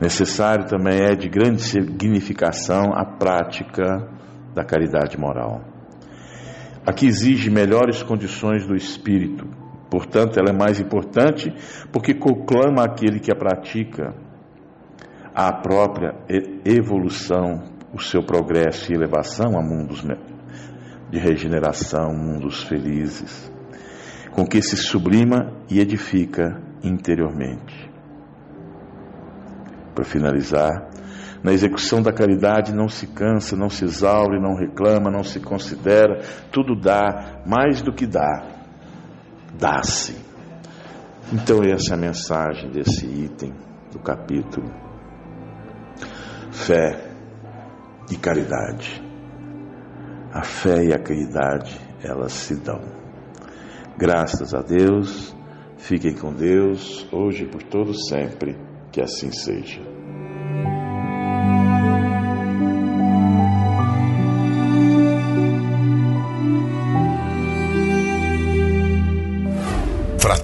necessário 0.00 0.66
também 0.66 1.00
é 1.00 1.14
de 1.14 1.28
grande 1.28 1.62
significação 1.62 2.92
a 2.94 3.04
prática 3.04 4.08
da 4.54 4.64
caridade 4.64 5.18
moral. 5.18 5.62
Aqui 6.86 7.06
exige 7.06 7.50
melhores 7.50 8.02
condições 8.02 8.66
do 8.66 8.74
espírito, 8.74 9.46
Portanto, 9.90 10.38
ela 10.38 10.50
é 10.50 10.52
mais 10.52 10.78
importante 10.80 11.52
porque 11.90 12.14
conclama 12.14 12.84
aquele 12.84 13.20
que 13.20 13.32
a 13.32 13.36
pratica 13.36 14.14
a 15.34 15.52
própria 15.52 16.16
evolução, 16.64 17.62
o 17.94 18.02
seu 18.02 18.24
progresso 18.24 18.90
e 18.90 18.96
elevação 18.96 19.56
a 19.56 19.62
mundos 19.62 20.04
de 21.10 21.18
regeneração, 21.18 22.12
mundos 22.12 22.64
felizes. 22.64 23.48
com 24.32 24.44
que 24.44 24.60
se 24.62 24.76
sublima 24.76 25.52
e 25.68 25.80
edifica 25.80 26.60
interiormente. 26.82 27.90
Para 29.94 30.04
finalizar, 30.04 30.90
na 31.42 31.52
execução 31.52 32.00
da 32.02 32.12
caridade 32.12 32.72
não 32.72 32.88
se 32.88 33.06
cansa, 33.08 33.56
não 33.56 33.68
se 33.68 33.84
exaure, 33.84 34.40
não 34.40 34.54
reclama, 34.54 35.10
não 35.10 35.24
se 35.24 35.40
considera, 35.40 36.20
tudo 36.52 36.74
dá, 36.74 37.42
mais 37.46 37.82
do 37.82 37.92
que 37.92 38.06
dá, 38.06 38.57
dá-se. 39.54 40.16
Então, 41.32 41.62
essa 41.62 41.92
é 41.92 41.94
a 41.94 42.00
mensagem 42.00 42.70
desse 42.70 43.06
item 43.06 43.52
do 43.92 43.98
capítulo. 43.98 44.70
Fé 46.50 47.12
e 48.10 48.16
caridade. 48.16 49.02
A 50.32 50.42
fé 50.42 50.84
e 50.84 50.92
a 50.92 50.98
caridade, 50.98 51.78
elas 52.02 52.32
se 52.32 52.56
dão. 52.56 52.80
Graças 53.96 54.54
a 54.54 54.60
Deus, 54.60 55.34
fiquem 55.76 56.14
com 56.14 56.32
Deus, 56.32 57.06
hoje 57.12 57.44
e 57.44 57.48
por 57.48 57.62
todo 57.62 57.92
sempre, 57.94 58.56
que 58.92 59.00
assim 59.00 59.30
seja. 59.32 59.97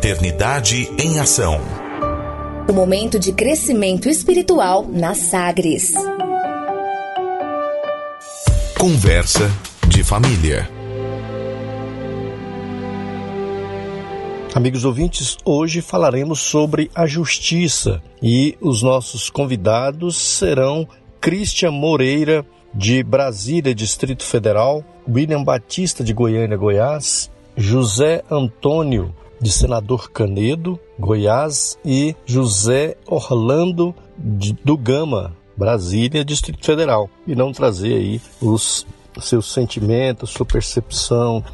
Fraternidade 0.05 0.93
em 1.03 1.19
Ação. 1.19 1.59
O 2.69 2.75
momento 2.75 3.19
de 3.19 3.33
crescimento 3.33 4.07
espiritual 4.07 4.87
na 4.87 5.15
Sagres. 5.15 5.95
Conversa 8.79 9.51
de 9.89 10.05
família. 10.05 10.69
Amigos 14.55 14.85
ouvintes, 14.85 15.39
hoje 15.43 15.81
falaremos 15.81 16.39
sobre 16.41 16.91
a 16.95 17.07
justiça 17.07 18.03
e 18.23 18.59
os 18.61 18.83
nossos 18.83 19.31
convidados 19.31 20.19
serão 20.19 20.87
Cristian 21.19 21.71
Moreira, 21.71 22.45
de 22.75 23.03
Brasília, 23.03 23.75
Distrito 23.75 24.23
Federal, 24.23 24.85
William 25.09 25.43
Batista, 25.43 26.05
de 26.05 26.13
Goiânia, 26.13 26.59
Goiás, 26.59 27.31
José 27.57 28.23
Antônio 28.31 29.15
de 29.41 29.51
Senador 29.51 30.11
Canedo, 30.11 30.79
Goiás, 30.99 31.79
e 31.85 32.15
José 32.25 32.97
Orlando 33.07 33.95
do 34.17 34.77
Gama, 34.77 35.37
Brasília, 35.57 36.25
Distrito 36.25 36.65
Federal. 36.65 37.09
E 37.27 37.35
não 37.35 37.53
trazer 37.53 37.95
aí 37.95 38.21
os 38.41 38.87
seus 39.21 39.53
sentimentos, 39.53 40.31
sua 40.31 40.47
percepção, 40.47 41.45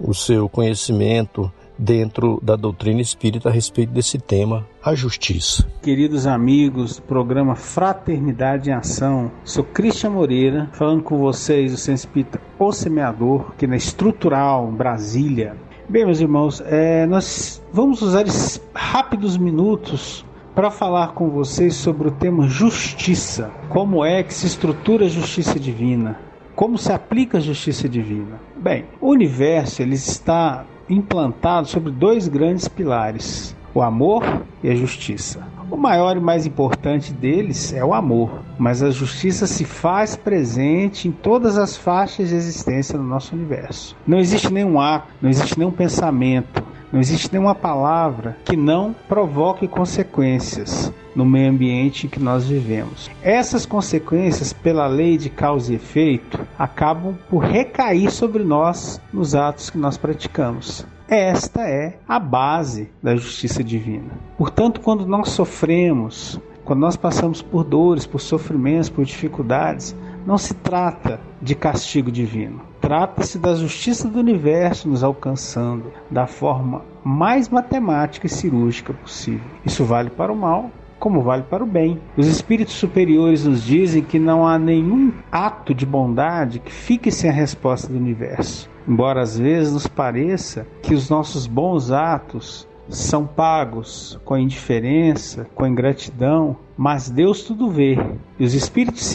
o 0.00 0.14
seu 0.14 0.48
conhecimento 0.48 1.50
dentro 1.78 2.40
da 2.42 2.56
doutrina 2.56 3.00
espírita 3.00 3.48
a 3.48 3.52
respeito 3.52 3.92
desse 3.92 4.18
tema, 4.18 4.66
a 4.82 4.94
justiça. 4.94 5.66
Queridos 5.82 6.26
amigos 6.26 6.96
do 6.96 7.02
programa 7.02 7.56
Fraternidade 7.56 8.70
em 8.70 8.72
Ação, 8.72 9.30
sou 9.44 9.64
Cristian 9.64 10.10
Moreira, 10.10 10.68
falando 10.72 11.02
com 11.02 11.18
vocês, 11.18 11.72
o 11.72 11.76
Centro 11.76 12.00
Espírita 12.00 12.40
O 12.58 12.72
Semeador, 12.72 13.50
aqui 13.50 13.66
na 13.66 13.76
Estrutural, 13.76 14.70
Brasília. 14.70 15.56
Bem, 15.86 16.06
meus 16.06 16.18
irmãos, 16.18 16.62
é, 16.64 17.04
nós 17.06 17.62
vamos 17.70 18.00
usar 18.00 18.26
esses 18.26 18.58
rápidos 18.74 19.36
minutos 19.36 20.24
para 20.54 20.70
falar 20.70 21.08
com 21.08 21.28
vocês 21.28 21.74
sobre 21.74 22.08
o 22.08 22.10
tema 22.10 22.48
justiça. 22.48 23.50
Como 23.68 24.02
é 24.02 24.22
que 24.22 24.32
se 24.32 24.46
estrutura 24.46 25.04
a 25.04 25.08
justiça 25.08 25.60
divina? 25.60 26.18
Como 26.56 26.78
se 26.78 26.90
aplica 26.90 27.36
a 27.36 27.40
justiça 27.40 27.86
divina? 27.86 28.40
Bem, 28.56 28.86
o 28.98 29.10
universo 29.10 29.82
ele 29.82 29.94
está 29.94 30.64
implantado 30.88 31.68
sobre 31.68 31.92
dois 31.92 32.28
grandes 32.28 32.66
pilares: 32.66 33.54
o 33.74 33.82
amor 33.82 34.24
e 34.62 34.70
a 34.70 34.74
justiça. 34.74 35.46
O 35.74 35.76
maior 35.76 36.16
e 36.16 36.20
mais 36.20 36.46
importante 36.46 37.12
deles 37.12 37.72
é 37.72 37.84
o 37.84 37.92
amor, 37.92 38.42
mas 38.56 38.80
a 38.80 38.92
justiça 38.92 39.44
se 39.44 39.64
faz 39.64 40.14
presente 40.14 41.08
em 41.08 41.10
todas 41.10 41.58
as 41.58 41.76
faixas 41.76 42.28
de 42.28 42.36
existência 42.36 42.96
do 42.96 43.02
nosso 43.02 43.34
universo. 43.34 43.96
Não 44.06 44.20
existe 44.20 44.52
nenhum 44.52 44.78
ato, 44.78 45.08
não 45.20 45.28
existe 45.28 45.58
nenhum 45.58 45.72
pensamento, 45.72 46.62
não 46.92 47.00
existe 47.00 47.28
nenhuma 47.32 47.56
palavra 47.56 48.36
que 48.44 48.56
não 48.56 48.94
provoque 49.08 49.66
consequências 49.66 50.92
no 51.12 51.24
meio 51.24 51.50
ambiente 51.50 52.06
em 52.06 52.08
que 52.08 52.20
nós 52.20 52.46
vivemos. 52.46 53.10
Essas 53.20 53.66
consequências, 53.66 54.52
pela 54.52 54.86
lei 54.86 55.18
de 55.18 55.28
causa 55.28 55.72
e 55.72 55.74
efeito, 55.74 56.38
acabam 56.56 57.16
por 57.28 57.42
recair 57.42 58.12
sobre 58.12 58.44
nós 58.44 59.00
nos 59.12 59.34
atos 59.34 59.70
que 59.70 59.78
nós 59.78 59.96
praticamos. 59.96 60.86
Esta 61.08 61.68
é 61.68 61.98
a 62.08 62.18
base 62.18 62.90
da 63.02 63.14
justiça 63.14 63.62
divina. 63.62 64.10
Portanto, 64.38 64.80
quando 64.80 65.06
nós 65.06 65.28
sofremos, 65.30 66.40
quando 66.64 66.80
nós 66.80 66.96
passamos 66.96 67.42
por 67.42 67.62
dores, 67.62 68.06
por 68.06 68.20
sofrimentos, 68.20 68.88
por 68.88 69.04
dificuldades, 69.04 69.94
não 70.26 70.38
se 70.38 70.54
trata 70.54 71.20
de 71.42 71.54
castigo 71.54 72.10
divino. 72.10 72.62
Trata-se 72.80 73.38
da 73.38 73.54
justiça 73.54 74.08
do 74.08 74.18
universo 74.18 74.88
nos 74.88 75.04
alcançando 75.04 75.92
da 76.10 76.26
forma 76.26 76.82
mais 77.04 77.50
matemática 77.50 78.26
e 78.26 78.30
cirúrgica 78.30 78.94
possível. 78.94 79.46
Isso 79.64 79.84
vale 79.84 80.08
para 80.08 80.32
o 80.32 80.36
mal, 80.36 80.70
como 80.98 81.20
vale 81.20 81.42
para 81.42 81.62
o 81.62 81.66
bem. 81.66 82.00
Os 82.16 82.26
espíritos 82.26 82.74
superiores 82.74 83.44
nos 83.44 83.62
dizem 83.62 84.02
que 84.02 84.18
não 84.18 84.46
há 84.46 84.58
nenhum 84.58 85.12
ato 85.30 85.74
de 85.74 85.84
bondade 85.84 86.60
que 86.60 86.72
fique 86.72 87.10
sem 87.10 87.28
a 87.28 87.32
resposta 87.32 87.92
do 87.92 87.98
universo. 87.98 88.70
Embora 88.86 89.22
às 89.22 89.38
vezes 89.38 89.72
nos 89.72 89.86
pareça 89.86 90.66
que 90.82 90.94
os 90.94 91.08
nossos 91.08 91.46
bons 91.46 91.90
atos 91.90 92.68
são 92.88 93.26
pagos 93.26 94.20
com 94.24 94.36
indiferença, 94.36 95.46
com 95.54 95.66
ingratidão, 95.66 96.56
mas 96.76 97.08
Deus 97.08 97.42
tudo 97.42 97.68
vê. 97.68 97.96
E 98.38 98.44
os 98.44 98.54
espíritos 98.54 99.14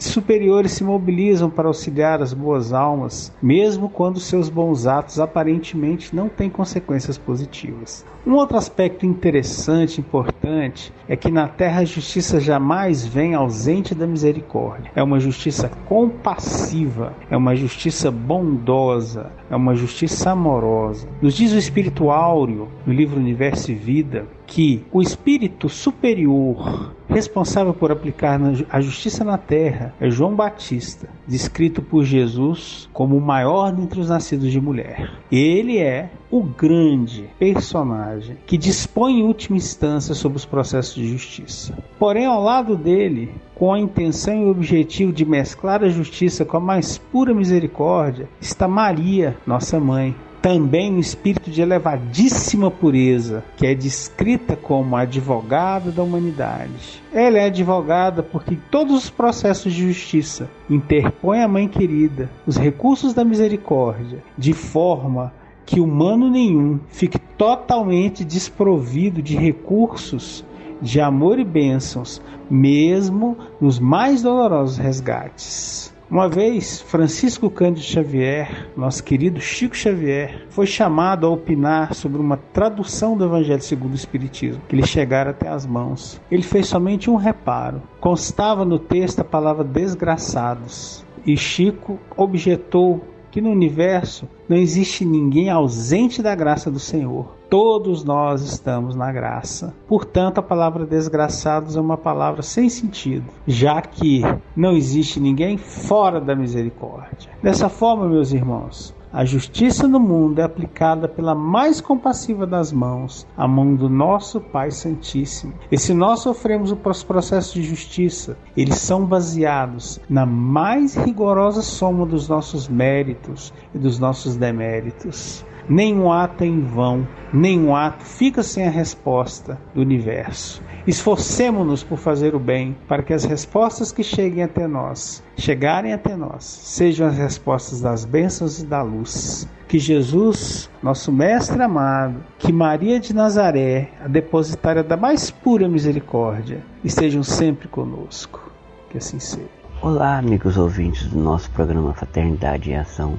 superiores 0.00 0.72
se 0.72 0.84
mobilizam 0.84 1.50
para 1.50 1.68
auxiliar 1.68 2.22
as 2.22 2.32
boas 2.32 2.72
almas, 2.72 3.32
mesmo 3.42 3.88
quando 3.88 4.20
seus 4.20 4.48
bons 4.48 4.86
atos 4.86 5.18
aparentemente 5.18 6.14
não 6.14 6.28
têm 6.28 6.48
consequências 6.48 7.18
positivas. 7.18 8.04
Um 8.26 8.34
outro 8.34 8.56
aspecto 8.56 9.04
interessante, 9.04 10.00
importante, 10.00 10.92
é 11.08 11.14
que 11.14 11.30
na 11.30 11.46
terra 11.46 11.80
a 11.80 11.84
justiça 11.84 12.40
jamais 12.40 13.04
vem 13.04 13.34
ausente 13.34 13.94
da 13.94 14.06
misericórdia. 14.06 14.90
É 14.94 15.02
uma 15.02 15.20
justiça 15.20 15.70
compassiva, 15.86 17.12
é 17.28 17.36
uma 17.36 17.54
justiça 17.54 18.10
bondosa, 18.10 19.30
é 19.50 19.56
uma 19.56 19.74
justiça 19.74 20.30
amorosa. 20.30 21.06
Nos 21.20 21.34
diz 21.34 21.52
o 21.52 21.58
Espírito 21.58 22.10
Áureo, 22.10 22.68
no 22.86 22.94
livro 22.94 23.20
Universo 23.20 23.70
e 23.72 23.74
Vida, 23.74 24.26
que 24.46 24.84
o 24.92 25.00
espírito 25.00 25.68
superior 25.68 26.94
responsável 27.08 27.72
por 27.72 27.92
aplicar 27.92 28.40
a 28.70 28.80
justiça 28.80 29.24
na 29.24 29.38
terra 29.38 29.94
é 30.00 30.10
João 30.10 30.34
Batista, 30.34 31.08
descrito 31.26 31.80
por 31.80 32.04
Jesus 32.04 32.88
como 32.92 33.16
o 33.16 33.20
maior 33.20 33.72
dentre 33.72 34.00
os 34.00 34.08
nascidos 34.08 34.50
de 34.50 34.60
mulher. 34.60 35.10
Ele 35.30 35.78
é 35.78 36.10
o 36.30 36.42
grande 36.42 37.28
personagem 37.38 38.36
que 38.46 38.58
dispõe 38.58 39.20
em 39.20 39.24
última 39.24 39.56
instância 39.56 40.14
sobre 40.14 40.36
os 40.36 40.44
processos 40.44 40.94
de 40.94 41.06
justiça. 41.06 41.76
Porém, 41.98 42.26
ao 42.26 42.42
lado 42.42 42.76
dele, 42.76 43.30
com 43.54 43.72
a 43.72 43.78
intenção 43.78 44.34
e 44.42 44.44
o 44.46 44.50
objetivo 44.50 45.12
de 45.12 45.24
mesclar 45.24 45.84
a 45.84 45.88
justiça 45.88 46.44
com 46.44 46.56
a 46.56 46.60
mais 46.60 46.98
pura 46.98 47.32
misericórdia, 47.32 48.28
está 48.40 48.66
Maria, 48.66 49.36
nossa 49.46 49.78
mãe, 49.78 50.14
também 50.44 50.92
no 50.92 51.00
espírito 51.00 51.50
de 51.50 51.62
elevadíssima 51.62 52.70
pureza, 52.70 53.42
que 53.56 53.66
é 53.66 53.74
descrita 53.74 54.54
como 54.54 54.94
advogada 54.94 55.90
da 55.90 56.02
humanidade. 56.02 57.02
Ela 57.10 57.38
é 57.38 57.46
advogada 57.46 58.22
porque 58.22 58.58
todos 58.70 58.94
os 58.94 59.08
processos 59.08 59.72
de 59.72 59.86
justiça 59.86 60.50
interpõe 60.68 61.40
a 61.40 61.48
mãe 61.48 61.66
querida 61.66 62.28
os 62.46 62.58
recursos 62.58 63.14
da 63.14 63.24
misericórdia, 63.24 64.22
de 64.36 64.52
forma 64.52 65.32
que 65.64 65.80
humano 65.80 66.28
nenhum 66.28 66.78
fique 66.88 67.18
totalmente 67.18 68.22
desprovido 68.22 69.22
de 69.22 69.34
recursos 69.34 70.44
de 70.82 71.00
amor 71.00 71.38
e 71.38 71.44
bênçãos, 71.44 72.20
mesmo 72.50 73.38
nos 73.58 73.78
mais 73.78 74.20
dolorosos 74.20 74.76
resgates. 74.76 75.93
Uma 76.14 76.28
vez, 76.28 76.80
Francisco 76.80 77.50
Cândido 77.50 77.84
Xavier, 77.84 78.68
nosso 78.76 79.02
querido 79.02 79.40
Chico 79.40 79.76
Xavier, 79.76 80.46
foi 80.48 80.64
chamado 80.64 81.26
a 81.26 81.30
opinar 81.30 81.92
sobre 81.92 82.20
uma 82.20 82.36
tradução 82.36 83.16
do 83.16 83.24
Evangelho 83.24 83.60
segundo 83.60 83.94
o 83.94 83.96
Espiritismo, 83.96 84.62
que 84.68 84.76
lhe 84.76 84.86
chegara 84.86 85.30
até 85.30 85.48
as 85.48 85.66
mãos. 85.66 86.20
Ele 86.30 86.44
fez 86.44 86.68
somente 86.68 87.10
um 87.10 87.16
reparo. 87.16 87.82
Constava 87.98 88.64
no 88.64 88.78
texto 88.78 89.18
a 89.18 89.24
palavra 89.24 89.64
desgraçados. 89.64 91.04
E 91.26 91.36
Chico 91.36 91.98
objetou 92.16 93.02
que 93.32 93.40
no 93.40 93.50
universo 93.50 94.28
não 94.48 94.56
existe 94.56 95.04
ninguém 95.04 95.50
ausente 95.50 96.22
da 96.22 96.32
graça 96.36 96.70
do 96.70 96.78
Senhor. 96.78 97.34
Todos 97.56 98.02
nós 98.02 98.42
estamos 98.42 98.96
na 98.96 99.12
graça. 99.12 99.72
Portanto, 99.86 100.38
a 100.38 100.42
palavra 100.42 100.84
desgraçados 100.84 101.76
é 101.76 101.80
uma 101.80 101.96
palavra 101.96 102.42
sem 102.42 102.68
sentido, 102.68 103.26
já 103.46 103.80
que 103.80 104.22
não 104.56 104.72
existe 104.72 105.20
ninguém 105.20 105.56
fora 105.56 106.20
da 106.20 106.34
misericórdia. 106.34 107.30
Dessa 107.40 107.68
forma, 107.68 108.08
meus 108.08 108.32
irmãos, 108.32 108.92
A 109.16 109.24
justiça 109.24 109.86
no 109.86 110.00
mundo 110.00 110.40
é 110.40 110.42
aplicada 110.42 111.06
pela 111.06 111.36
mais 111.36 111.80
compassiva 111.80 112.44
das 112.44 112.72
mãos, 112.72 113.24
a 113.36 113.46
mão 113.46 113.76
do 113.76 113.88
nosso 113.88 114.40
Pai 114.40 114.72
Santíssimo. 114.72 115.54
E 115.70 115.78
se 115.78 115.94
nós 115.94 116.18
sofremos 116.18 116.72
os 116.72 117.02
processos 117.04 117.54
de 117.54 117.62
justiça, 117.62 118.36
eles 118.56 118.74
são 118.74 119.06
baseados 119.06 120.00
na 120.10 120.26
mais 120.26 120.96
rigorosa 120.96 121.62
soma 121.62 122.04
dos 122.04 122.28
nossos 122.28 122.66
méritos 122.66 123.54
e 123.72 123.78
dos 123.78 124.00
nossos 124.00 124.34
deméritos. 124.34 125.46
Nenhum 125.68 126.12
ato 126.12 126.44
é 126.44 126.46
em 126.46 126.60
vão, 126.60 127.08
nenhum 127.32 127.74
ato 127.74 128.04
fica 128.04 128.42
sem 128.42 128.66
a 128.66 128.70
resposta 128.70 129.58
do 129.74 129.80
universo. 129.80 130.62
Esforcemos-nos 130.86 131.82
por 131.82 131.96
fazer 131.96 132.34
o 132.34 132.38
bem, 132.38 132.76
para 132.86 133.02
que 133.02 133.14
as 133.14 133.24
respostas 133.24 133.90
que 133.90 134.02
cheguem 134.02 134.42
até 134.42 134.66
nós, 134.66 135.22
chegarem 135.38 135.94
até 135.94 136.14
nós, 136.14 136.44
sejam 136.44 137.06
as 137.06 137.16
respostas 137.16 137.80
das 137.80 138.04
bênçãos 138.04 138.60
e 138.60 138.66
da 138.66 138.82
luz. 138.82 139.48
Que 139.66 139.78
Jesus, 139.78 140.70
nosso 140.82 141.10
Mestre 141.10 141.62
amado, 141.62 142.22
que 142.38 142.52
Maria 142.52 143.00
de 143.00 143.14
Nazaré, 143.14 143.90
a 144.04 144.06
depositária 144.06 144.82
da 144.84 144.98
mais 144.98 145.30
pura 145.30 145.66
misericórdia, 145.66 146.62
estejam 146.84 147.22
sempre 147.22 147.68
conosco. 147.68 148.52
Que 148.90 148.98
assim 148.98 149.18
seja. 149.18 149.48
Olá, 149.80 150.18
amigos 150.18 150.58
ouvintes 150.58 151.06
do 151.06 151.18
nosso 151.18 151.50
programa 151.50 151.94
Fraternidade 151.94 152.70
em 152.70 152.76
Ação. 152.76 153.18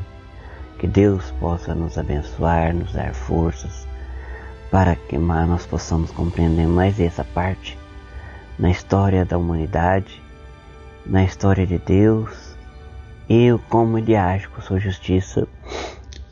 Que 0.80 0.88
Deus 0.88 1.32
possa 1.40 1.74
nos 1.74 1.98
abençoar, 1.98 2.74
nos 2.74 2.92
dar 2.94 3.14
forças 3.14 3.88
para 4.72 4.96
que 4.96 5.18
nós 5.18 5.66
possamos 5.66 6.12
compreender 6.12 6.68
mais 6.68 7.00
essa 7.00 7.24
parte 7.24 7.78
na 8.60 8.70
história 8.70 9.24
da 9.24 9.38
humanidade, 9.38 10.22
na 11.06 11.24
história 11.24 11.66
de 11.66 11.78
Deus 11.78 12.56
e 13.30 13.58
como 13.70 13.98
ele 13.98 14.16
age 14.16 14.48
com 14.50 14.62
sua 14.62 14.80
justiça 14.80 15.48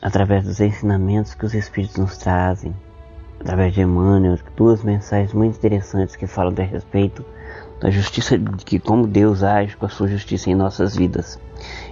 através 0.00 0.44
dos 0.44 0.60
ensinamentos 0.60 1.32
que 1.34 1.46
os 1.46 1.54
Espíritos 1.54 1.96
nos 1.96 2.18
trazem, 2.18 2.74
através 3.40 3.72
de 3.72 3.80
Emmanuel, 3.80 4.38
duas 4.54 4.84
mensagens 4.84 5.32
muito 5.32 5.56
interessantes 5.56 6.14
que 6.14 6.26
falam 6.26 6.54
a 6.58 6.62
respeito 6.62 7.24
da 7.80 7.90
justiça, 7.90 8.38
de 8.38 8.64
que 8.64 8.78
como 8.78 9.06
Deus 9.06 9.42
age 9.42 9.76
com 9.76 9.86
a 9.86 9.88
sua 9.88 10.08
justiça 10.08 10.50
em 10.50 10.54
nossas 10.54 10.94
vidas. 10.94 11.40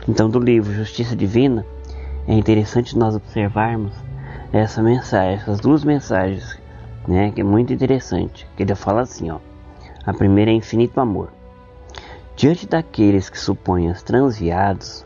Então, 0.07 0.29
do 0.29 0.39
livro 0.39 0.73
Justiça 0.75 1.17
Divina, 1.17 1.65
é 2.27 2.35
interessante 2.35 2.97
nós 2.97 3.17
observarmos 3.17 3.93
essa 4.53 4.83
mensagem, 4.83 5.35
essas 5.35 5.59
duas 5.61 5.85
mensagens, 5.85 6.59
né, 7.07 7.31
que 7.31 7.41
é 7.41 7.45
muito 7.45 7.73
interessante, 7.73 8.47
que 8.57 8.63
ele 8.63 8.75
fala 8.75 9.01
assim, 9.03 9.31
ó. 9.31 9.39
A 10.05 10.13
primeira 10.13 10.51
é 10.51 10.55
infinito 10.55 11.01
amor. 11.01 11.33
Diante 12.37 12.67
daqueles 12.67 13.29
que 13.29 13.39
supõem-as 13.39 14.03
transviados, 14.03 15.05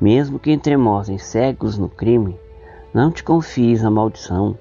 mesmo 0.00 0.38
que 0.38 0.52
entremosem 0.52 1.18
cegos 1.18 1.78
no 1.78 1.88
crime, 1.88 2.38
não 2.92 3.10
te 3.10 3.22
confies 3.22 3.82
na 3.82 3.90
maldição. 3.90 4.56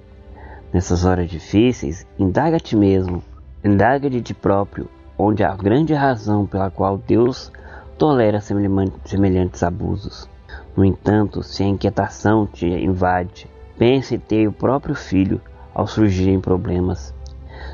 Nessas 0.72 1.06
horas 1.06 1.30
difíceis, 1.30 2.06
indaga 2.18 2.58
a 2.58 2.60
ti 2.60 2.76
mesmo, 2.76 3.24
indaga 3.64 4.10
de 4.10 4.22
ti 4.22 4.34
próprio, 4.34 4.90
onde 5.18 5.44
há 5.44 5.56
grande 5.56 5.94
razão 5.94 6.46
pela 6.46 6.72
qual 6.72 6.98
Deus 6.98 7.52
tolera 7.98 8.42
semelhantes 8.42 9.64
abusos. 9.64 10.33
No 10.76 10.84
entanto, 10.84 11.44
se 11.44 11.64
a 11.64 11.68
inquietação 11.68 12.48
te 12.48 12.66
invade, 12.66 13.50
pense 13.78 14.16
em 14.16 14.20
ter 14.20 14.48
o 14.48 14.52
próprio 14.54 14.96
filho 14.96 15.40
ao 15.74 15.86
surgirem 15.86 16.40
problemas. 16.40 17.14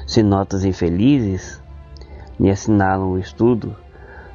Se 0.05 0.21
notas 0.21 0.65
infelizes 0.65 1.61
lhe 2.39 2.49
assinalam 2.49 3.11
o 3.11 3.17
estudo, 3.17 3.75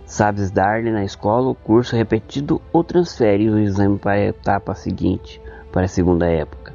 sabes 0.06 0.50
dar-lhe 0.50 0.90
na 0.90 1.04
escola 1.04 1.50
o 1.50 1.54
curso 1.54 1.96
repetido 1.96 2.60
ou 2.72 2.82
transfere 2.82 3.50
o 3.50 3.58
exame 3.58 3.98
para 3.98 4.12
a 4.12 4.26
etapa 4.26 4.74
seguinte, 4.74 5.40
para 5.72 5.84
a 5.84 5.88
segunda 5.88 6.26
época. 6.26 6.74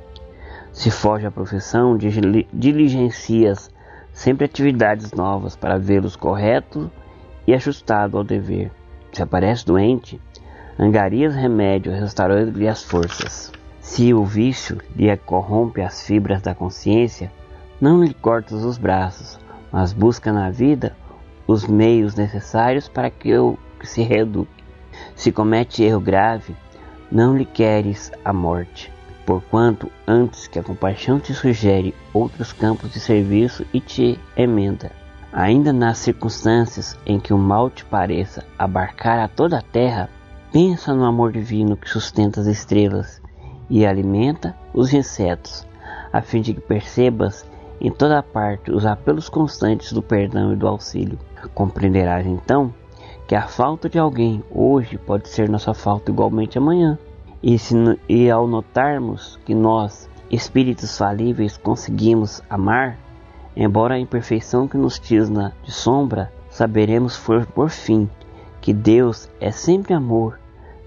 Se 0.71 0.91
foge 0.91 1.25
à 1.25 1.31
profissão, 1.31 1.97
diligencias 1.97 3.71
sempre 4.13 4.45
atividades 4.45 5.11
novas 5.11 5.55
para 5.55 5.79
vê-los 5.79 6.15
correto 6.15 6.91
e 7.47 7.53
ajustado 7.53 8.17
ao 8.17 8.23
dever. 8.23 8.71
Se 9.11 9.23
aparece 9.23 9.65
doente, 9.65 10.21
angarias 10.79 11.35
remédio 11.35 11.91
restaurando-lhe 11.91 12.67
as 12.67 12.81
forças. 12.81 13.51
Se 13.81 14.13
o 14.13 14.23
vício 14.23 14.77
lhe 14.95 15.15
corrompe 15.17 15.81
as 15.81 16.03
fibras 16.03 16.41
da 16.41 16.55
consciência, 16.55 17.29
não 17.81 18.01
lhe 18.03 18.13
cortas 18.13 18.63
os 18.63 18.77
braços, 18.77 19.37
mas 19.71 19.91
busca 19.91 20.31
na 20.31 20.49
vida 20.49 20.95
os 21.45 21.67
meios 21.67 22.15
necessários 22.15 22.87
para 22.87 23.09
que 23.09 23.29
eu 23.29 23.59
se 23.83 24.01
reeduque. 24.01 24.63
Se 25.15 25.31
comete 25.31 25.83
erro 25.83 25.99
grave, 25.99 26.55
não 27.11 27.35
lhe 27.35 27.45
queres 27.45 28.11
a 28.23 28.31
morte, 28.31 28.91
porquanto 29.25 29.91
antes 30.07 30.47
que 30.47 30.59
a 30.59 30.63
compaixão 30.63 31.19
te 31.19 31.33
sugere 31.33 31.93
outros 32.13 32.53
campos 32.53 32.93
de 32.93 32.99
serviço 32.99 33.65
e 33.73 33.81
te 33.81 34.19
emenda. 34.35 34.91
Ainda 35.33 35.73
nas 35.73 35.97
circunstâncias 35.97 36.97
em 37.05 37.19
que 37.19 37.33
o 37.33 37.37
mal 37.37 37.69
te 37.69 37.83
pareça 37.85 38.45
abarcar 38.57 39.19
a 39.19 39.27
toda 39.27 39.59
a 39.59 39.61
terra, 39.61 40.09
Pensa 40.51 40.95
no 40.95 41.05
amor 41.05 41.31
divino 41.31 41.77
que 41.77 41.87
sustenta 41.87 42.41
as 42.41 42.47
estrelas 42.47 43.21
e 43.69 43.85
alimenta 43.85 44.57
os 44.73 44.91
insetos, 44.91 45.67
a 46.11 46.23
fim 46.23 46.41
de 46.41 46.55
que 46.55 46.59
percebas 46.59 47.45
em 47.79 47.91
toda 47.91 48.23
parte 48.23 48.71
os 48.71 48.83
apelos 48.83 49.29
constantes 49.29 49.93
do 49.93 50.01
perdão 50.01 50.51
e 50.51 50.55
do 50.55 50.67
auxílio. 50.67 51.19
Compreenderás 51.53 52.25
então 52.25 52.73
que 53.27 53.35
a 53.35 53.47
falta 53.47 53.87
de 53.87 53.99
alguém 53.99 54.43
hoje 54.49 54.97
pode 54.97 55.29
ser 55.29 55.47
nossa 55.47 55.75
falta 55.75 56.09
igualmente 56.09 56.57
amanhã. 56.57 56.97
E, 57.43 57.59
se, 57.59 57.75
e 58.09 58.27
ao 58.31 58.47
notarmos 58.47 59.39
que 59.45 59.53
nós, 59.53 60.09
espíritos 60.31 60.97
falíveis, 60.97 61.57
conseguimos 61.57 62.41
amar, 62.49 62.97
embora 63.55 63.93
a 63.93 63.99
imperfeição 63.99 64.67
que 64.67 64.77
nos 64.77 64.97
tisna 64.97 65.53
de 65.63 65.71
sombra, 65.71 66.33
saberemos 66.49 67.19
por, 67.19 67.45
por 67.45 67.69
fim 67.69 68.09
que 68.61 68.73
Deus 68.73 69.29
é 69.39 69.51
sempre 69.51 69.93
amor, 69.93 70.38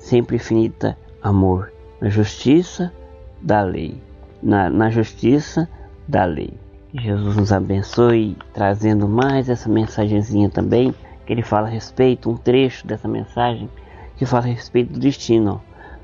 sempre 0.02 0.36
infinita 0.36 0.98
amor, 1.22 1.72
na 2.00 2.08
justiça 2.08 2.92
da 3.40 3.62
lei, 3.62 3.96
na, 4.42 4.68
na 4.68 4.90
justiça 4.90 5.68
da 6.08 6.24
lei. 6.24 6.52
Jesus 6.92 7.36
nos 7.36 7.52
abençoe, 7.52 8.36
trazendo 8.52 9.08
mais 9.08 9.48
essa 9.48 9.68
mensagenzinha 9.68 10.50
também, 10.50 10.92
que 11.24 11.32
ele 11.32 11.42
fala 11.42 11.68
a 11.68 11.70
respeito, 11.70 12.28
um 12.28 12.36
trecho 12.36 12.86
dessa 12.86 13.06
mensagem, 13.06 13.70
que 14.16 14.26
fala 14.26 14.44
a 14.44 14.48
respeito 14.48 14.92
do 14.92 14.98
destino. 14.98 15.62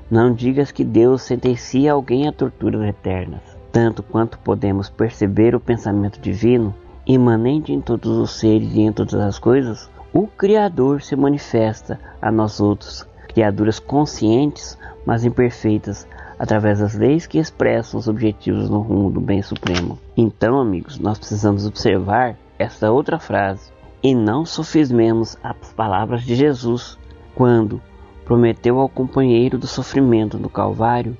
Não 0.09 0.33
digas 0.33 0.71
que 0.71 0.83
Deus 0.83 1.21
sentencia 1.21 1.91
alguém 1.91 2.27
a 2.27 2.31
torturas 2.31 2.81
eternas. 2.87 3.41
Tanto 3.71 4.01
quanto 4.01 4.39
podemos 4.39 4.89
perceber 4.89 5.53
o 5.53 5.59
pensamento 5.59 6.19
divino, 6.19 6.73
imanente 7.05 7.73
em 7.73 7.81
todos 7.81 8.17
os 8.17 8.39
seres 8.39 8.73
e 8.73 8.81
em 8.81 8.93
todas 8.93 9.15
as 9.15 9.37
coisas, 9.37 9.89
o 10.13 10.25
Criador 10.25 11.01
se 11.01 11.15
manifesta 11.15 11.99
a 12.19 12.31
nós 12.31 12.59
outros, 12.59 13.05
criaturas 13.29 13.79
conscientes, 13.79 14.77
mas 15.05 15.23
imperfeitas, 15.23 16.05
através 16.37 16.79
das 16.79 16.95
leis 16.95 17.25
que 17.25 17.37
expressam 17.37 17.99
os 17.99 18.07
objetivos 18.07 18.69
no 18.69 18.81
rumo 18.81 19.09
do 19.09 19.21
bem 19.21 19.41
supremo. 19.41 19.97
Então, 20.17 20.59
amigos, 20.59 20.99
nós 20.99 21.17
precisamos 21.17 21.65
observar 21.65 22.37
esta 22.57 22.91
outra 22.91 23.17
frase 23.19 23.71
e 24.03 24.13
não 24.13 24.45
sofismemos 24.45 25.37
as 25.43 25.71
palavras 25.73 26.23
de 26.23 26.35
Jesus 26.35 26.97
quando 27.35 27.81
prometeu 28.25 28.79
ao 28.79 28.89
companheiro 28.89 29.57
do 29.57 29.67
sofrimento 29.67 30.37
do 30.37 30.49
Calvário 30.49 31.15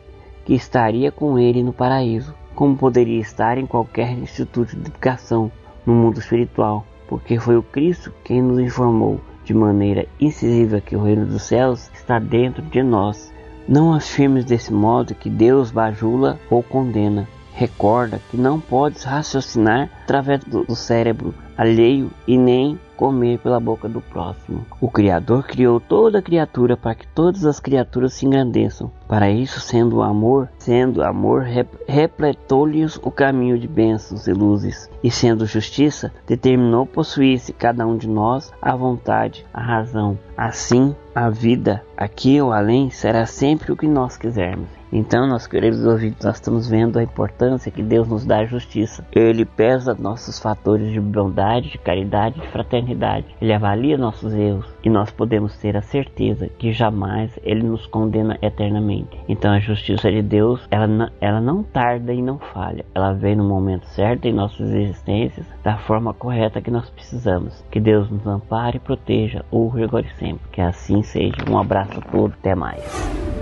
que 0.45 0.53
estaria 0.53 1.11
com 1.11 1.39
ele 1.39 1.63
no 1.63 1.71
paraíso, 1.71 2.33
como 2.55 2.75
poderia 2.75 3.21
estar 3.21 3.57
em 3.57 3.65
qualquer 3.65 4.11
instituto 4.17 4.75
de 4.75 4.89
educação 4.89 5.51
no 5.85 5.93
mundo 5.93 6.19
espiritual 6.19 6.85
porque 7.09 7.39
foi 7.39 7.57
o 7.57 7.63
Cristo 7.63 8.13
quem 8.23 8.39
nos 8.39 8.59
informou 8.59 9.19
de 9.49 9.53
maneira 9.55 10.05
incisiva 10.19 10.79
que 10.79 10.95
o 10.95 11.01
reino 11.01 11.25
dos 11.25 11.41
céus 11.41 11.89
está 11.91 12.19
dentro 12.19 12.61
de 12.61 12.83
nós. 12.83 13.33
Não 13.67 13.91
afirmes 13.91 14.45
desse 14.45 14.71
modo 14.71 15.15
que 15.15 15.27
Deus 15.27 15.71
bajula 15.71 16.39
ou 16.51 16.61
condena. 16.61 17.27
Recorda 17.55 18.21
que 18.29 18.37
não 18.37 18.59
podes 18.59 19.03
raciocinar 19.03 19.89
através 20.09 20.43
do 20.43 20.75
cérebro 20.75 21.35
alheio 21.55 22.09
e 22.27 22.37
nem 22.37 22.79
comer 22.97 23.37
pela 23.39 23.59
boca 23.59 23.87
do 23.87 24.01
próximo. 24.01 24.65
O 24.81 24.89
Criador 24.89 25.45
criou 25.45 25.79
toda 25.79 26.21
criatura 26.21 26.75
para 26.75 26.95
que 26.95 27.07
todas 27.07 27.45
as 27.45 27.59
criaturas 27.59 28.13
se 28.13 28.25
engrandeçam. 28.25 28.91
Para 29.07 29.29
isso, 29.29 29.59
sendo 29.59 30.01
amor, 30.01 30.49
sendo 30.57 31.03
amor, 31.03 31.45
repletou-lhes 31.87 32.97
o 32.97 33.11
caminho 33.11 33.57
de 33.57 33.67
bênçãos 33.67 34.27
e 34.27 34.33
luzes, 34.33 34.89
e 35.03 35.11
sendo 35.11 35.45
justiça, 35.45 36.11
determinou 36.25 36.85
possuir-se 36.85 37.53
cada 37.53 37.85
um 37.85 37.97
de 37.97 38.07
nós 38.07 38.51
a 38.61 38.75
vontade, 38.75 39.45
a 39.53 39.61
razão. 39.61 40.17
Assim, 40.35 40.95
a 41.13 41.29
vida, 41.29 41.83
aqui 41.95 42.41
ou 42.41 42.51
além, 42.51 42.89
será 42.89 43.25
sempre 43.25 43.71
o 43.71 43.77
que 43.77 43.87
nós 43.87 44.17
quisermos. 44.17 44.79
Então, 44.91 45.27
nós 45.27 45.45
queridos 45.45 45.85
ouvintes, 45.85 46.25
nós 46.25 46.35
estamos 46.35 46.67
vendo 46.67 46.97
a 46.97 47.03
importância 47.03 47.71
que 47.71 47.83
Deus 47.83 48.07
nos 48.07 48.25
dá 48.25 48.39
à 48.39 48.45
justiça. 48.45 49.05
Ele 49.11 49.45
pesa 49.45 49.93
nossos 49.99 50.39
fatores 50.39 50.91
de 50.91 50.99
bondade, 50.99 51.69
de 51.69 51.77
caridade, 51.77 52.39
de 52.39 52.47
fraternidade. 52.47 53.27
Ele 53.41 53.53
avalia 53.53 53.97
nossos 53.97 54.33
erros 54.33 54.65
e 54.83 54.89
nós 54.89 55.11
podemos 55.11 55.57
ter 55.57 55.75
a 55.75 55.81
certeza 55.81 56.49
que 56.57 56.71
jamais 56.71 57.31
ele 57.43 57.63
nos 57.63 57.85
condena 57.85 58.37
eternamente. 58.41 59.19
Então 59.27 59.51
a 59.51 59.59
justiça 59.59 60.11
de 60.11 60.21
Deus, 60.21 60.61
ela 60.71 60.87
não, 60.87 61.09
ela 61.19 61.41
não 61.41 61.63
tarda 61.63 62.13
e 62.13 62.21
não 62.21 62.39
falha. 62.39 62.85
Ela 62.93 63.13
vem 63.13 63.35
no 63.35 63.43
momento 63.43 63.85
certo 63.87 64.25
em 64.25 64.33
nossas 64.33 64.71
existências, 64.71 65.45
da 65.63 65.77
forma 65.77 66.13
correta 66.13 66.61
que 66.61 66.71
nós 66.71 66.89
precisamos. 66.89 67.53
Que 67.69 67.79
Deus 67.79 68.09
nos 68.09 68.25
ampare 68.25 68.77
e 68.77 68.79
proteja, 68.79 69.45
hoje, 69.51 69.83
agora 69.83 70.05
e 70.05 70.19
sempre. 70.19 70.47
Que 70.51 70.61
assim 70.61 71.03
seja. 71.03 71.37
Um 71.49 71.57
abraço 71.57 71.97
a 71.97 72.01
todos, 72.01 72.37
até 72.39 72.55
mais. 72.55 72.83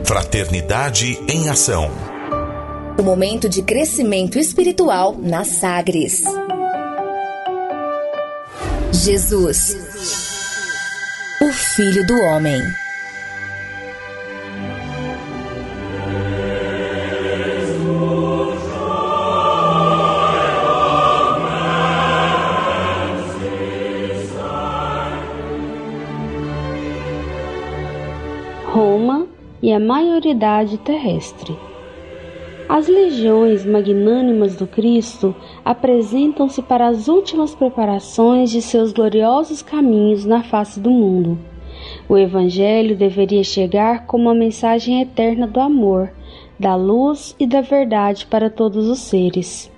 Fraternidade 0.03 1.19
em 1.29 1.49
Ação. 1.49 1.89
O 2.99 3.03
momento 3.03 3.47
de 3.47 3.61
crescimento 3.61 4.39
espiritual 4.39 5.15
na 5.17 5.43
Sagres. 5.43 6.23
Jesus, 8.93 9.75
o 11.41 11.51
Filho 11.51 12.05
do 12.05 12.15
Homem. 12.15 12.61
Roma 28.65 29.27
e 29.61 29.73
a 29.73 29.79
maioridade 29.79 30.77
terrestre. 30.79 31.66
As 32.69 32.89
legiões 32.89 33.65
magnânimas 33.65 34.57
do 34.57 34.67
Cristo 34.67 35.33
apresentam-se 35.63 36.61
para 36.61 36.87
as 36.87 37.07
últimas 37.07 37.55
preparações 37.55 38.51
de 38.51 38.61
seus 38.61 38.91
gloriosos 38.91 39.61
caminhos 39.61 40.25
na 40.25 40.43
face 40.43 40.77
do 40.77 40.91
mundo. 40.91 41.39
O 42.09 42.17
Evangelho 42.17 42.93
deveria 42.93 43.43
chegar 43.43 44.05
como 44.05 44.25
uma 44.25 44.35
mensagem 44.35 45.01
eterna 45.01 45.47
do 45.47 45.61
amor, 45.61 46.11
da 46.59 46.75
luz 46.75 47.33
e 47.39 47.47
da 47.47 47.61
verdade 47.61 48.25
para 48.25 48.49
todos 48.49 48.89
os 48.89 48.99
seres. 48.99 49.71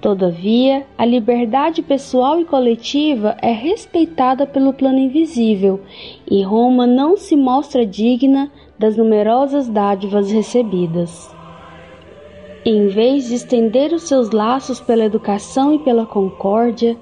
Todavia, 0.00 0.86
a 0.96 1.04
liberdade 1.04 1.82
pessoal 1.82 2.40
e 2.40 2.46
coletiva 2.46 3.36
é 3.42 3.52
respeitada 3.52 4.46
pelo 4.46 4.72
plano 4.72 4.98
invisível 4.98 5.80
e 6.28 6.42
Roma 6.42 6.86
não 6.86 7.14
se 7.14 7.36
mostra 7.36 7.84
digna 7.84 8.50
das 8.78 8.96
numerosas 8.96 9.68
dádivas 9.68 10.32
recebidas. 10.32 11.41
Em 12.64 12.86
vez 12.86 13.26
de 13.26 13.34
estender 13.34 13.92
os 13.92 14.04
seus 14.04 14.30
laços 14.30 14.80
pela 14.80 15.04
educação 15.04 15.74
e 15.74 15.80
pela 15.80 16.06
concórdia, 16.06 16.96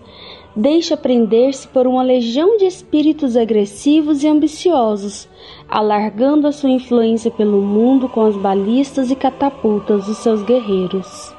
deixa 0.56 0.96
prender-se 0.96 1.68
por 1.68 1.86
uma 1.86 2.02
legião 2.02 2.56
de 2.56 2.64
espíritos 2.64 3.36
agressivos 3.36 4.22
e 4.22 4.28
ambiciosos, 4.28 5.28
alargando 5.68 6.46
a 6.46 6.52
sua 6.52 6.70
influência 6.70 7.30
pelo 7.30 7.60
mundo 7.60 8.08
com 8.08 8.22
as 8.22 8.34
balistas 8.36 9.10
e 9.10 9.14
catapultas 9.14 10.06
dos 10.06 10.16
seus 10.16 10.42
guerreiros. 10.42 11.34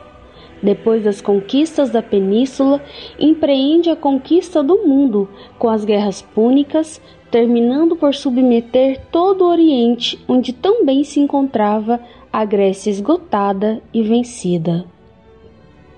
Depois 0.61 1.03
das 1.03 1.19
conquistas 1.19 1.89
da 1.89 2.03
península, 2.03 2.79
empreende 3.19 3.89
a 3.89 3.95
conquista 3.95 4.61
do 4.61 4.87
mundo 4.87 5.27
com 5.57 5.67
as 5.67 5.83
guerras 5.83 6.21
púnicas, 6.21 7.01
terminando 7.31 7.95
por 7.95 8.13
submeter 8.13 9.01
todo 9.11 9.45
o 9.45 9.49
Oriente, 9.49 10.19
onde 10.27 10.53
também 10.53 11.03
se 11.03 11.19
encontrava 11.19 11.99
a 12.31 12.45
Grécia 12.45 12.89
esgotada 12.89 13.81
e 13.93 14.01
vencida. 14.01 14.85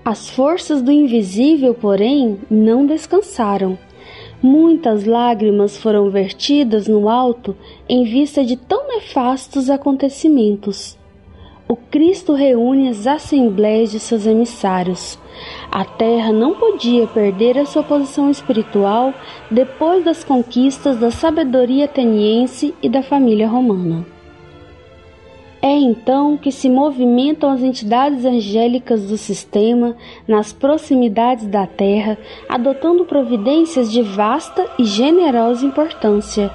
As 0.04 0.28
forças 0.28 0.82
do 0.82 0.90
invisível, 0.90 1.74
porém, 1.74 2.38
não 2.50 2.84
descansaram. 2.84 3.78
Muitas 4.42 5.04
lágrimas 5.04 5.78
foram 5.78 6.10
vertidas 6.10 6.88
no 6.88 7.08
alto 7.08 7.56
em 7.88 8.04
vista 8.04 8.44
de 8.44 8.56
tão 8.56 8.88
nefastos 8.88 9.70
acontecimentos. 9.70 10.98
O 11.66 11.76
Cristo 11.76 12.34
reúne 12.34 12.88
as 12.88 13.06
assembleias 13.06 13.92
de 13.92 13.98
seus 13.98 14.26
emissários. 14.26 15.18
A 15.70 15.84
terra 15.84 16.32
não 16.32 16.54
podia 16.54 17.06
perder 17.06 17.56
a 17.58 17.64
sua 17.64 17.82
posição 17.82 18.30
espiritual 18.30 19.14
depois 19.50 20.04
das 20.04 20.22
conquistas 20.22 20.98
da 20.98 21.10
sabedoria 21.10 21.86
ateniense 21.86 22.74
e 22.82 22.88
da 22.88 23.02
família 23.02 23.48
romana. 23.48 24.13
É 25.66 25.78
então 25.78 26.36
que 26.36 26.52
se 26.52 26.68
movimentam 26.68 27.50
as 27.50 27.62
entidades 27.62 28.26
angélicas 28.26 29.08
do 29.08 29.16
sistema 29.16 29.96
nas 30.28 30.52
proximidades 30.52 31.46
da 31.46 31.66
Terra, 31.66 32.18
adotando 32.46 33.06
providências 33.06 33.90
de 33.90 34.02
vasta 34.02 34.62
e 34.78 34.84
generosa 34.84 35.64
importância. 35.64 36.50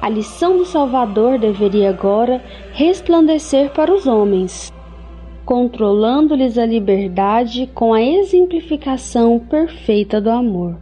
A 0.00 0.08
lição 0.08 0.56
do 0.56 0.64
Salvador 0.64 1.38
deveria 1.38 1.90
agora 1.90 2.42
resplandecer 2.72 3.70
para 3.70 3.94
os 3.94 4.08
homens, 4.08 4.72
controlando-lhes 5.46 6.58
a 6.58 6.66
liberdade 6.66 7.70
com 7.72 7.94
a 7.94 8.02
exemplificação 8.02 9.38
perfeita 9.38 10.20
do 10.20 10.30
amor. 10.30 10.74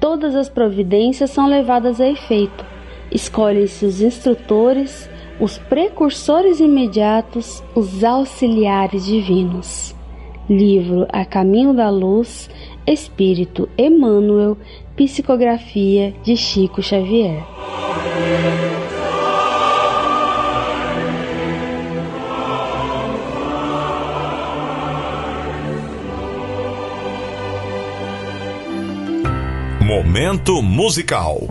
Todas 0.00 0.34
as 0.34 0.48
providências 0.48 1.32
são 1.32 1.46
levadas 1.46 2.00
a 2.00 2.08
efeito. 2.08 2.64
Escolhem-se 3.10 3.84
os 3.84 4.00
instrutores, 4.00 5.11
os 5.42 5.58
precursores 5.58 6.60
imediatos, 6.60 7.64
os 7.74 8.04
auxiliares 8.04 9.04
divinos. 9.04 9.92
Livro 10.48 11.04
A 11.08 11.24
Caminho 11.24 11.74
da 11.74 11.90
Luz, 11.90 12.48
Espírito 12.86 13.68
Emmanuel, 13.76 14.56
Psicografia 14.94 16.14
de 16.22 16.36
Chico 16.36 16.80
Xavier. 16.80 17.42
Momento 29.84 30.62
musical. 30.62 31.48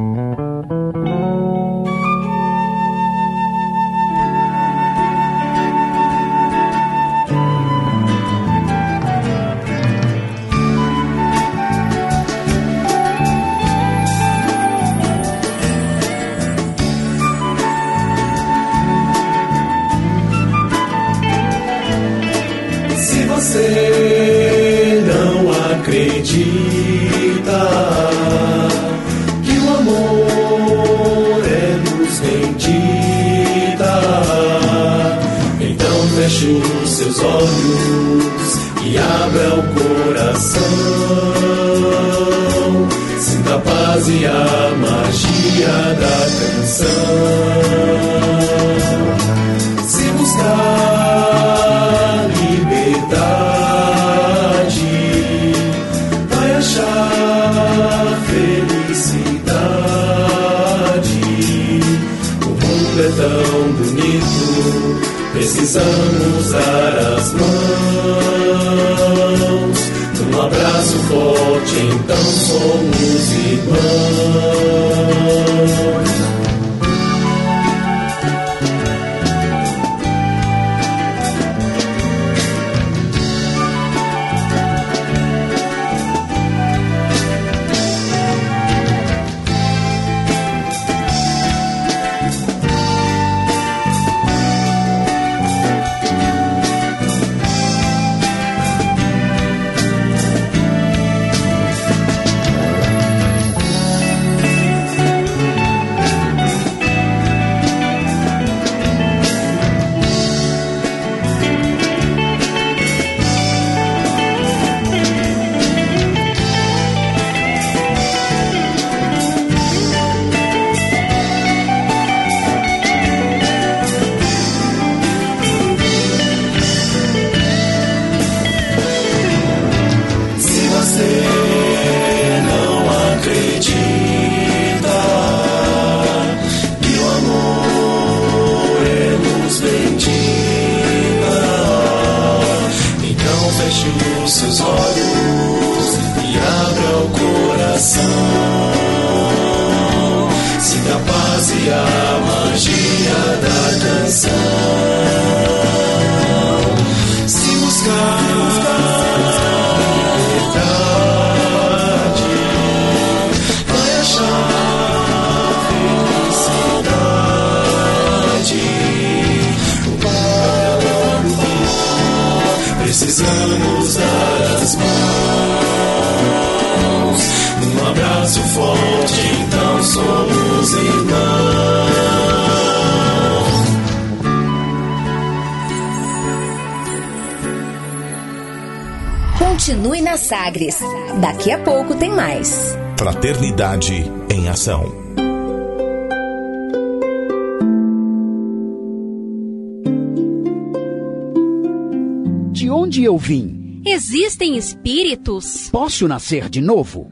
De 202.51 202.69
onde 202.69 203.03
eu 203.03 203.17
vim? 203.17 203.81
Existem 203.83 204.57
espíritos? 204.57 205.67
Posso 205.71 206.07
nascer 206.07 206.47
de 206.47 206.61
novo? 206.61 207.11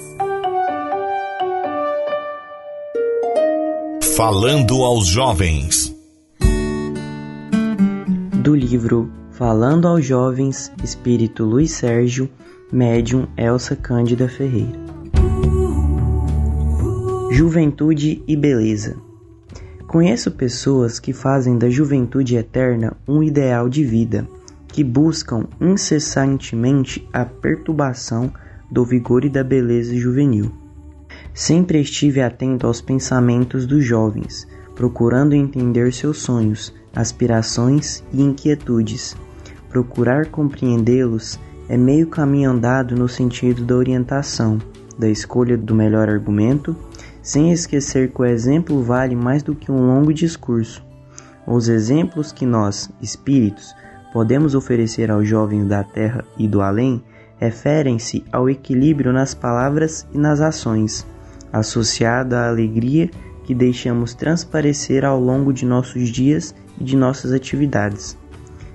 Falando 4.15 4.83
aos 4.83 5.07
jovens. 5.07 5.95
Do 8.43 8.53
livro 8.53 9.09
Falando 9.31 9.87
aos 9.87 10.05
Jovens, 10.05 10.69
Espírito 10.83 11.45
Luiz 11.45 11.71
Sérgio, 11.71 12.29
Médium 12.69 13.25
Elsa 13.37 13.73
Cândida 13.73 14.27
Ferreira. 14.27 14.77
Juventude 17.31 18.21
e 18.27 18.35
beleza. 18.35 18.97
Conheço 19.87 20.29
pessoas 20.31 20.99
que 20.99 21.13
fazem 21.13 21.57
da 21.57 21.69
juventude 21.69 22.35
eterna 22.35 22.97
um 23.07 23.23
ideal 23.23 23.69
de 23.69 23.85
vida, 23.85 24.27
que 24.67 24.83
buscam 24.83 25.47
incessantemente 25.59 27.07
a 27.13 27.23
perturbação 27.23 28.29
do 28.69 28.83
vigor 28.83 29.23
e 29.23 29.29
da 29.29 29.43
beleza 29.43 29.95
juvenil. 29.95 30.60
Sempre 31.33 31.79
estive 31.79 32.21
atento 32.21 32.67
aos 32.67 32.81
pensamentos 32.81 33.65
dos 33.65 33.85
jovens, 33.85 34.45
procurando 34.75 35.33
entender 35.33 35.93
seus 35.93 36.17
sonhos, 36.17 36.73
aspirações 36.93 38.03
e 38.11 38.21
inquietudes. 38.21 39.15
Procurar 39.69 40.25
compreendê-los 40.25 41.39
é 41.69 41.77
meio 41.77 42.07
caminho 42.07 42.51
andado 42.51 42.95
no 42.95 43.07
sentido 43.07 43.63
da 43.63 43.75
orientação, 43.75 44.59
da 44.99 45.07
escolha 45.07 45.57
do 45.57 45.73
melhor 45.73 46.09
argumento, 46.09 46.75
sem 47.21 47.51
esquecer 47.51 48.11
que 48.11 48.21
o 48.21 48.25
exemplo 48.25 48.83
vale 48.83 49.15
mais 49.15 49.41
do 49.41 49.55
que 49.55 49.71
um 49.71 49.87
longo 49.87 50.13
discurso. 50.13 50.83
Os 51.47 51.69
exemplos 51.69 52.33
que 52.33 52.45
nós, 52.45 52.89
espíritos, 53.01 53.73
podemos 54.11 54.53
oferecer 54.53 55.09
aos 55.09 55.27
jovens 55.27 55.65
da 55.65 55.81
terra 55.81 56.25
e 56.37 56.45
do 56.45 56.61
além 56.61 57.01
referem-se 57.37 58.23
ao 58.31 58.49
equilíbrio 58.49 59.13
nas 59.13 59.33
palavras 59.33 60.05
e 60.13 60.17
nas 60.17 60.41
ações, 60.41 61.05
associado 61.51 62.35
à 62.35 62.47
alegria 62.47 63.09
que 63.43 63.55
deixamos 63.55 64.13
transparecer 64.13 65.03
ao 65.03 65.19
longo 65.19 65.51
de 65.51 65.65
nossos 65.65 66.09
dias 66.09 66.55
e 66.79 66.83
de 66.83 66.95
nossas 66.95 67.31
atividades. 67.31 68.17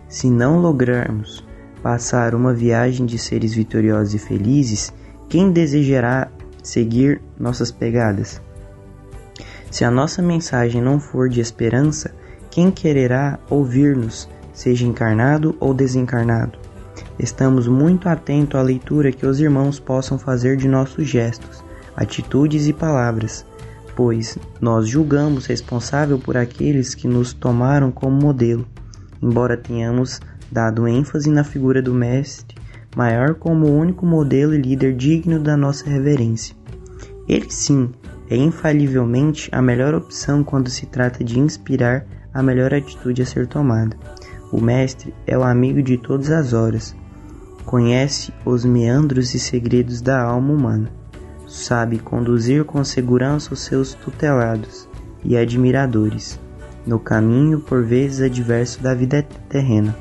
Se 0.09 0.31
não 0.31 0.61
lograrmos 0.61 1.45
passar 1.83 2.35
uma 2.35 2.53
viagem 2.53 3.07
de 3.07 3.19
seres 3.19 3.55
vitoriosos 3.55 4.15
e 4.15 4.19
felizes, 4.19 4.93
quem 5.29 5.51
desejará 5.51 6.29
seguir 6.63 7.21
nossas 7.39 7.71
pegadas? 7.71 8.41
Se 9.71 9.85
a 9.85 9.91
nossa 9.91 10.23
mensagem 10.23 10.81
não 10.81 10.99
for 10.99 11.29
de 11.29 11.41
esperança, 11.41 12.15
quem 12.51 12.71
quererá 12.71 13.39
ouvir-nos, 13.51 14.29
seja 14.53 14.87
encarnado 14.87 15.57
ou 15.61 15.75
desencarnado? 15.75 16.59
Estamos 17.19 17.67
muito 17.67 18.09
atentos 18.09 18.59
à 18.59 18.63
leitura 18.63 19.13
que 19.13 19.27
os 19.27 19.41
irmãos 19.41 19.79
possam 19.79 20.19
fazer 20.19 20.57
de 20.57 20.69
nossos 20.69 21.07
gestos, 21.07 21.65
atitudes 21.97 22.69
e 22.69 22.73
palavras, 22.73 23.45
pois 23.97 24.39
nós 24.61 24.87
julgamos 24.87 25.47
responsável 25.47 26.19
por 26.19 26.37
aqueles 26.37 26.95
que 26.95 27.09
nos 27.09 27.33
tomaram 27.33 27.91
como 27.91 28.21
modelo, 28.21 28.67
embora 29.23 29.57
tenhamos 29.57 30.21
dado 30.53 30.87
ênfase 30.87 31.31
na 31.31 31.43
figura 31.43 31.81
do 31.81 31.95
Mestre 31.95 32.57
maior 32.97 33.35
como 33.35 33.67
o 33.67 33.79
único 33.79 34.07
modelo 34.07 34.55
e 34.55 34.59
líder 34.59 34.97
digno 34.97 35.39
da 35.39 35.55
nossa 35.55 35.89
reverência. 35.89 36.57
Ele 37.29 37.51
sim 37.51 37.91
é 38.31 38.37
infalivelmente 38.37 39.51
a 39.53 39.61
melhor 39.61 39.95
opção 39.95 40.43
quando 40.43 40.71
se 40.71 40.87
trata 40.87 41.23
de 41.23 41.39
inspirar 41.39 42.07
a 42.33 42.43
melhor 42.43 42.73
atitude 42.73 43.21
a 43.21 43.27
ser 43.27 43.47
tomada. 43.47 43.97
O 44.51 44.61
Mestre 44.61 45.13
é 45.27 45.37
o 45.37 45.43
amigo 45.43 45.83
de 45.83 45.99
todas 45.99 46.31
as 46.31 46.55
horas, 46.55 46.97
conhece 47.67 48.33
os 48.45 48.65
meandros 48.65 49.35
e 49.35 49.39
segredos 49.39 50.01
da 50.01 50.23
alma 50.23 50.53
humana, 50.53 50.91
sabe 51.57 51.99
conduzir 51.99 52.65
com 52.65 52.85
segurança 52.85 53.55
os 53.55 53.61
seus 53.61 53.95
tutelados 53.95 54.87
e 55.25 55.37
admiradores 55.37 56.39
no 56.87 57.01
caminho 57.01 57.61
por 57.61 57.83
vezes 57.83 58.21
adverso 58.21 58.81
da 58.83 58.95
vida 58.95 59.23
terrena. 59.49 59.97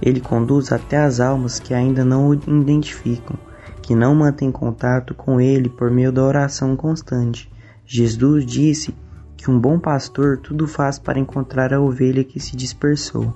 Ele 0.00 0.20
conduz 0.20 0.72
até 0.72 0.96
as 0.96 1.20
almas 1.20 1.58
que 1.58 1.74
ainda 1.74 2.04
não 2.04 2.28
o 2.28 2.34
identificam, 2.34 3.36
que 3.82 3.94
não 3.94 4.14
mantêm 4.14 4.50
contato 4.50 5.14
com 5.14 5.40
ele 5.40 5.68
por 5.68 5.90
meio 5.90 6.10
da 6.10 6.22
oração 6.22 6.74
constante. 6.76 7.50
Jesus 7.84 8.46
disse 8.46 8.94
que 9.36 9.50
um 9.50 9.58
bom 9.58 9.78
pastor 9.78 10.38
tudo 10.38 10.66
faz 10.66 10.98
para 10.98 11.18
encontrar 11.18 11.74
a 11.74 11.80
ovelha 11.80 12.24
que 12.24 12.40
se 12.40 12.56
dispersou. 12.56 13.34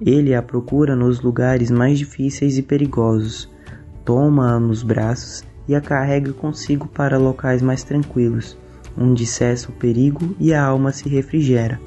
Ele 0.00 0.34
a 0.34 0.40
procura 0.40 0.94
nos 0.94 1.20
lugares 1.20 1.70
mais 1.70 1.98
difíceis 1.98 2.56
e 2.56 2.62
perigosos, 2.62 3.50
toma-a 4.04 4.58
nos 4.58 4.82
braços 4.82 5.47
e 5.68 5.74
a 5.74 5.80
carrega 5.80 6.32
consigo 6.32 6.88
para 6.88 7.18
locais 7.18 7.60
mais 7.60 7.84
tranquilos, 7.84 8.56
onde 8.96 9.26
cessa 9.26 9.68
o 9.68 9.72
perigo 9.72 10.34
e 10.40 10.54
a 10.54 10.64
alma 10.64 10.90
se 10.90 11.08
refrigera. 11.08 11.78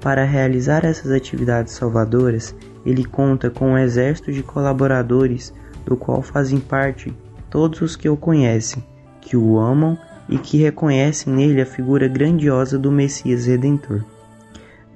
Para 0.00 0.24
realizar 0.24 0.84
essas 0.84 1.12
atividades 1.12 1.74
salvadoras, 1.74 2.54
ele 2.84 3.04
conta 3.04 3.48
com 3.50 3.72
um 3.72 3.78
exército 3.78 4.32
de 4.32 4.42
colaboradores, 4.42 5.54
do 5.84 5.96
qual 5.96 6.22
fazem 6.22 6.58
parte 6.58 7.14
todos 7.48 7.80
os 7.80 7.96
que 7.96 8.08
o 8.08 8.16
conhecem, 8.16 8.82
que 9.20 9.36
o 9.36 9.58
amam 9.58 9.98
e 10.28 10.38
que 10.38 10.58
reconhecem 10.58 11.32
nele 11.32 11.60
a 11.60 11.66
figura 11.66 12.08
grandiosa 12.08 12.78
do 12.78 12.90
Messias 12.90 13.46
Redentor. 13.46 14.04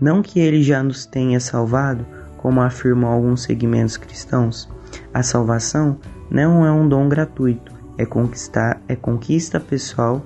Não 0.00 0.22
que 0.22 0.40
ele 0.40 0.62
já 0.62 0.82
nos 0.82 1.06
tenha 1.06 1.38
salvado, 1.40 2.06
como 2.36 2.60
afirmam 2.60 3.10
alguns 3.10 3.42
segmentos 3.42 3.96
cristãos, 3.96 4.68
a 5.12 5.22
salvação 5.22 5.98
não 6.30 6.64
é 6.64 6.70
um 6.70 6.88
dom 6.88 7.08
gratuito, 7.08 7.73
é, 7.96 8.04
conquistar, 8.04 8.80
é 8.88 8.96
conquista 8.96 9.58
pessoal 9.60 10.24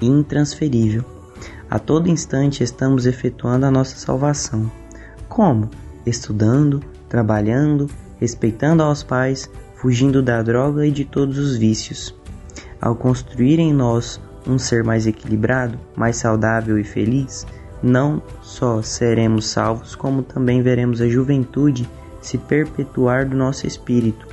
e 0.00 0.06
intransferível. 0.06 1.04
A 1.70 1.78
todo 1.78 2.08
instante 2.08 2.64
estamos 2.64 3.06
efetuando 3.06 3.66
a 3.66 3.70
nossa 3.70 3.96
salvação. 3.96 4.70
Como? 5.28 5.70
Estudando, 6.04 6.82
trabalhando, 7.08 7.88
respeitando 8.18 8.82
aos 8.82 9.02
pais, 9.02 9.50
fugindo 9.76 10.22
da 10.22 10.42
droga 10.42 10.86
e 10.86 10.90
de 10.90 11.04
todos 11.04 11.38
os 11.38 11.56
vícios. 11.56 12.14
Ao 12.80 12.94
construir 12.94 13.58
em 13.58 13.72
nós 13.72 14.20
um 14.46 14.58
ser 14.58 14.82
mais 14.82 15.06
equilibrado, 15.06 15.78
mais 15.94 16.16
saudável 16.16 16.78
e 16.78 16.84
feliz, 16.84 17.46
não 17.82 18.22
só 18.42 18.82
seremos 18.82 19.48
salvos, 19.48 19.94
como 19.94 20.22
também 20.22 20.62
veremos 20.62 21.00
a 21.00 21.08
juventude 21.08 21.88
se 22.20 22.36
perpetuar 22.36 23.26
do 23.28 23.36
nosso 23.36 23.66
espírito, 23.66 24.26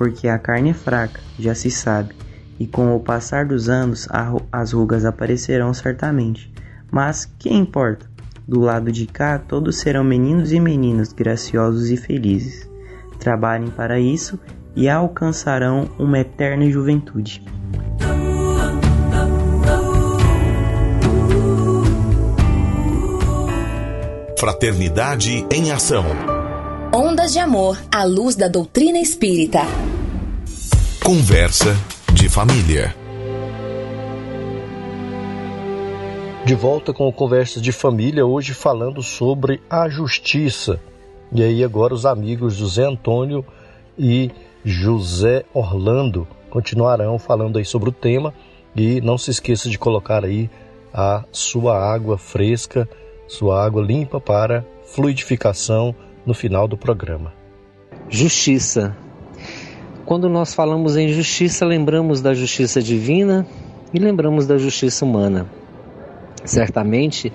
porque 0.00 0.28
a 0.28 0.38
carne 0.38 0.70
é 0.70 0.72
fraca, 0.72 1.20
já 1.38 1.54
se 1.54 1.70
sabe, 1.70 2.14
e 2.58 2.66
com 2.66 2.96
o 2.96 3.00
passar 3.00 3.44
dos 3.44 3.68
anos 3.68 4.08
as 4.50 4.72
rugas 4.72 5.04
aparecerão 5.04 5.74
certamente. 5.74 6.50
Mas 6.90 7.26
que 7.38 7.52
importa? 7.52 8.08
Do 8.48 8.60
lado 8.60 8.90
de 8.90 9.04
cá, 9.06 9.38
todos 9.38 9.76
serão 9.76 10.02
meninos 10.02 10.52
e 10.52 10.58
meninas 10.58 11.12
graciosos 11.12 11.90
e 11.90 11.98
felizes. 11.98 12.66
Trabalhem 13.18 13.68
para 13.68 14.00
isso 14.00 14.40
e 14.74 14.88
alcançarão 14.88 15.86
uma 15.98 16.20
eterna 16.20 16.64
juventude. 16.70 17.44
Fraternidade 24.38 25.46
em 25.50 25.70
Ação. 25.70 26.06
Ondas 26.92 27.32
de 27.32 27.38
Amor 27.38 27.78
à 27.94 28.04
luz 28.04 28.34
da 28.34 28.48
doutrina 28.48 28.98
espírita. 28.98 29.60
Conversa 31.04 31.76
de 32.12 32.28
família. 32.28 32.94
De 36.44 36.54
volta 36.54 36.92
com 36.92 37.06
o 37.06 37.12
Conversas 37.12 37.62
de 37.62 37.70
Família, 37.70 38.26
hoje 38.26 38.54
falando 38.54 39.02
sobre 39.02 39.62
a 39.70 39.88
justiça. 39.88 40.80
E 41.32 41.42
aí, 41.42 41.62
agora, 41.62 41.94
os 41.94 42.04
amigos 42.04 42.54
José 42.54 42.84
Antônio 42.84 43.44
e 43.96 44.30
José 44.64 45.44
Orlando 45.54 46.26
continuarão 46.50 47.18
falando 47.18 47.58
aí 47.58 47.64
sobre 47.64 47.90
o 47.90 47.92
tema. 47.92 48.34
E 48.74 49.00
não 49.00 49.16
se 49.16 49.30
esqueça 49.30 49.70
de 49.70 49.78
colocar 49.78 50.24
aí 50.24 50.50
a 50.92 51.24
sua 51.30 51.78
água 51.78 52.18
fresca 52.18 52.88
sua 53.30 53.64
água 53.64 53.80
limpa 53.80 54.20
para 54.20 54.66
fluidificação 54.84 55.94
no 56.30 56.34
final 56.34 56.68
do 56.68 56.76
programa. 56.76 57.32
Justiça. 58.08 58.96
Quando 60.06 60.28
nós 60.28 60.54
falamos 60.54 60.96
em 60.96 61.08
justiça, 61.08 61.66
lembramos 61.66 62.20
da 62.20 62.32
justiça 62.32 62.80
divina 62.80 63.44
e 63.92 63.98
lembramos 63.98 64.46
da 64.46 64.56
justiça 64.56 65.04
humana. 65.04 65.48
Certamente, 66.44 67.32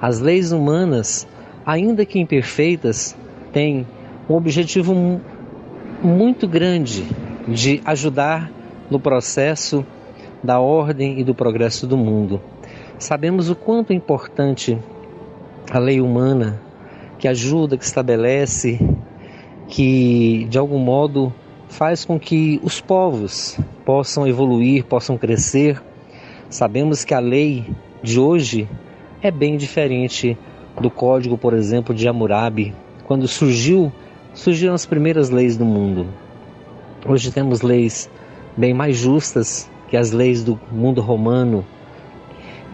as 0.00 0.20
leis 0.20 0.52
humanas, 0.52 1.28
ainda 1.66 2.06
que 2.06 2.18
imperfeitas, 2.18 3.14
têm 3.52 3.86
um 4.26 4.34
objetivo 4.34 5.20
muito 6.02 6.48
grande 6.48 7.04
de 7.46 7.82
ajudar 7.84 8.50
no 8.90 8.98
processo 8.98 9.84
da 10.42 10.58
ordem 10.58 11.20
e 11.20 11.24
do 11.24 11.34
progresso 11.34 11.86
do 11.86 11.98
mundo. 11.98 12.40
Sabemos 12.98 13.50
o 13.50 13.54
quanto 13.54 13.92
é 13.92 13.94
importante 13.96 14.78
a 15.70 15.78
lei 15.78 16.00
humana 16.00 16.69
que 17.20 17.28
ajuda, 17.28 17.76
que 17.76 17.84
estabelece, 17.84 18.80
que 19.68 20.46
de 20.48 20.58
algum 20.58 20.78
modo 20.78 21.32
faz 21.68 22.02
com 22.02 22.18
que 22.18 22.58
os 22.62 22.80
povos 22.80 23.58
possam 23.84 24.26
evoluir, 24.26 24.84
possam 24.86 25.18
crescer. 25.18 25.80
Sabemos 26.48 27.04
que 27.04 27.12
a 27.12 27.20
lei 27.20 27.66
de 28.02 28.18
hoje 28.18 28.66
é 29.22 29.30
bem 29.30 29.58
diferente 29.58 30.36
do 30.80 30.90
código, 30.90 31.36
por 31.36 31.52
exemplo, 31.52 31.94
de 31.94 32.08
Hammurabi, 32.08 32.74
quando 33.04 33.28
surgiu, 33.28 33.92
surgiram 34.32 34.72
as 34.72 34.86
primeiras 34.86 35.28
leis 35.28 35.58
do 35.58 35.64
mundo. 35.66 36.06
Hoje 37.06 37.30
temos 37.30 37.60
leis 37.60 38.10
bem 38.56 38.72
mais 38.72 38.96
justas 38.96 39.70
que 39.88 39.96
as 39.96 40.10
leis 40.10 40.42
do 40.42 40.58
mundo 40.72 41.02
romano, 41.02 41.66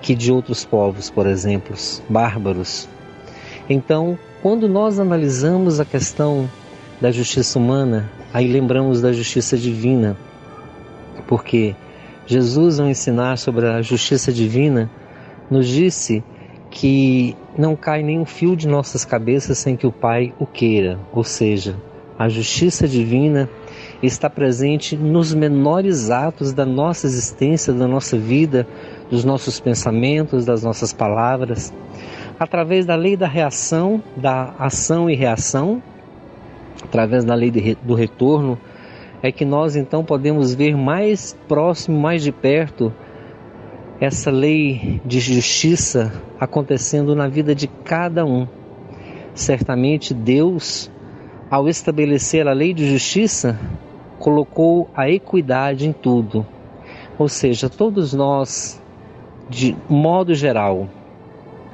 que 0.00 0.14
de 0.14 0.30
outros 0.30 0.64
povos, 0.64 1.10
por 1.10 1.26
exemplo, 1.26 1.74
bárbaros. 2.08 2.88
Então, 3.68 4.16
quando 4.42 4.68
nós 4.68 4.98
analisamos 4.98 5.80
a 5.80 5.84
questão 5.84 6.48
da 7.00 7.10
justiça 7.10 7.58
humana, 7.58 8.10
aí 8.32 8.46
lembramos 8.46 9.00
da 9.00 9.12
justiça 9.12 9.56
divina, 9.56 10.16
porque 11.26 11.74
Jesus, 12.26 12.80
ao 12.80 12.88
ensinar 12.88 13.38
sobre 13.38 13.66
a 13.66 13.82
justiça 13.82 14.32
divina, 14.32 14.90
nos 15.50 15.66
disse 15.66 16.22
que 16.70 17.36
não 17.56 17.76
cai 17.76 18.02
nenhum 18.02 18.24
fio 18.24 18.56
de 18.56 18.68
nossas 18.68 19.04
cabeças 19.04 19.58
sem 19.58 19.76
que 19.76 19.86
o 19.86 19.92
Pai 19.92 20.34
o 20.38 20.46
queira, 20.46 20.98
ou 21.12 21.24
seja, 21.24 21.76
a 22.18 22.28
justiça 22.28 22.88
divina 22.88 23.48
está 24.02 24.28
presente 24.28 24.96
nos 24.96 25.34
menores 25.34 26.10
atos 26.10 26.52
da 26.52 26.64
nossa 26.64 27.06
existência, 27.06 27.72
da 27.72 27.86
nossa 27.86 28.18
vida, 28.18 28.66
dos 29.10 29.24
nossos 29.24 29.60
pensamentos, 29.60 30.44
das 30.44 30.62
nossas 30.62 30.92
palavras, 30.92 31.72
através 32.38 32.84
da 32.84 32.94
lei 32.94 33.16
da 33.16 33.26
reação, 33.26 34.02
da 34.16 34.54
ação 34.58 35.08
e 35.08 35.14
reação, 35.14 35.82
através 36.82 37.24
da 37.24 37.34
lei 37.34 37.50
de, 37.50 37.74
do 37.82 37.94
retorno, 37.94 38.58
é 39.22 39.32
que 39.32 39.44
nós 39.44 39.76
então 39.76 40.04
podemos 40.04 40.54
ver 40.54 40.76
mais 40.76 41.36
próximo, 41.48 41.98
mais 41.98 42.22
de 42.22 42.30
perto, 42.30 42.92
essa 44.00 44.30
lei 44.30 45.00
de 45.04 45.20
justiça 45.20 46.12
acontecendo 46.38 47.14
na 47.14 47.28
vida 47.28 47.54
de 47.54 47.66
cada 47.66 48.24
um. 48.26 48.46
Certamente 49.34 50.12
Deus, 50.12 50.90
ao 51.50 51.68
estabelecer 51.68 52.46
a 52.46 52.52
lei 52.52 52.74
de 52.74 52.86
justiça, 52.90 53.58
colocou 54.18 54.90
a 54.94 55.08
equidade 55.08 55.86
em 55.86 55.92
tudo. 55.92 56.46
Ou 57.18 57.28
seja, 57.28 57.70
todos 57.70 58.12
nós 58.12 58.82
de 59.48 59.76
modo 59.88 60.34
geral, 60.34 60.88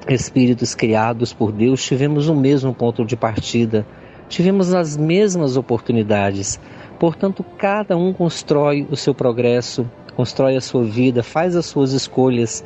espíritos 0.08 0.74
criados 0.74 1.32
por 1.32 1.52
Deus, 1.52 1.82
tivemos 1.84 2.28
o 2.28 2.34
mesmo 2.34 2.74
ponto 2.74 3.04
de 3.04 3.16
partida, 3.16 3.86
tivemos 4.28 4.74
as 4.74 4.96
mesmas 4.96 5.56
oportunidades. 5.56 6.58
Portanto, 6.98 7.44
cada 7.58 7.96
um 7.96 8.12
constrói 8.12 8.86
o 8.90 8.96
seu 8.96 9.14
progresso, 9.14 9.88
constrói 10.16 10.56
a 10.56 10.60
sua 10.60 10.84
vida, 10.84 11.22
faz 11.22 11.56
as 11.56 11.66
suas 11.66 11.92
escolhas. 11.92 12.64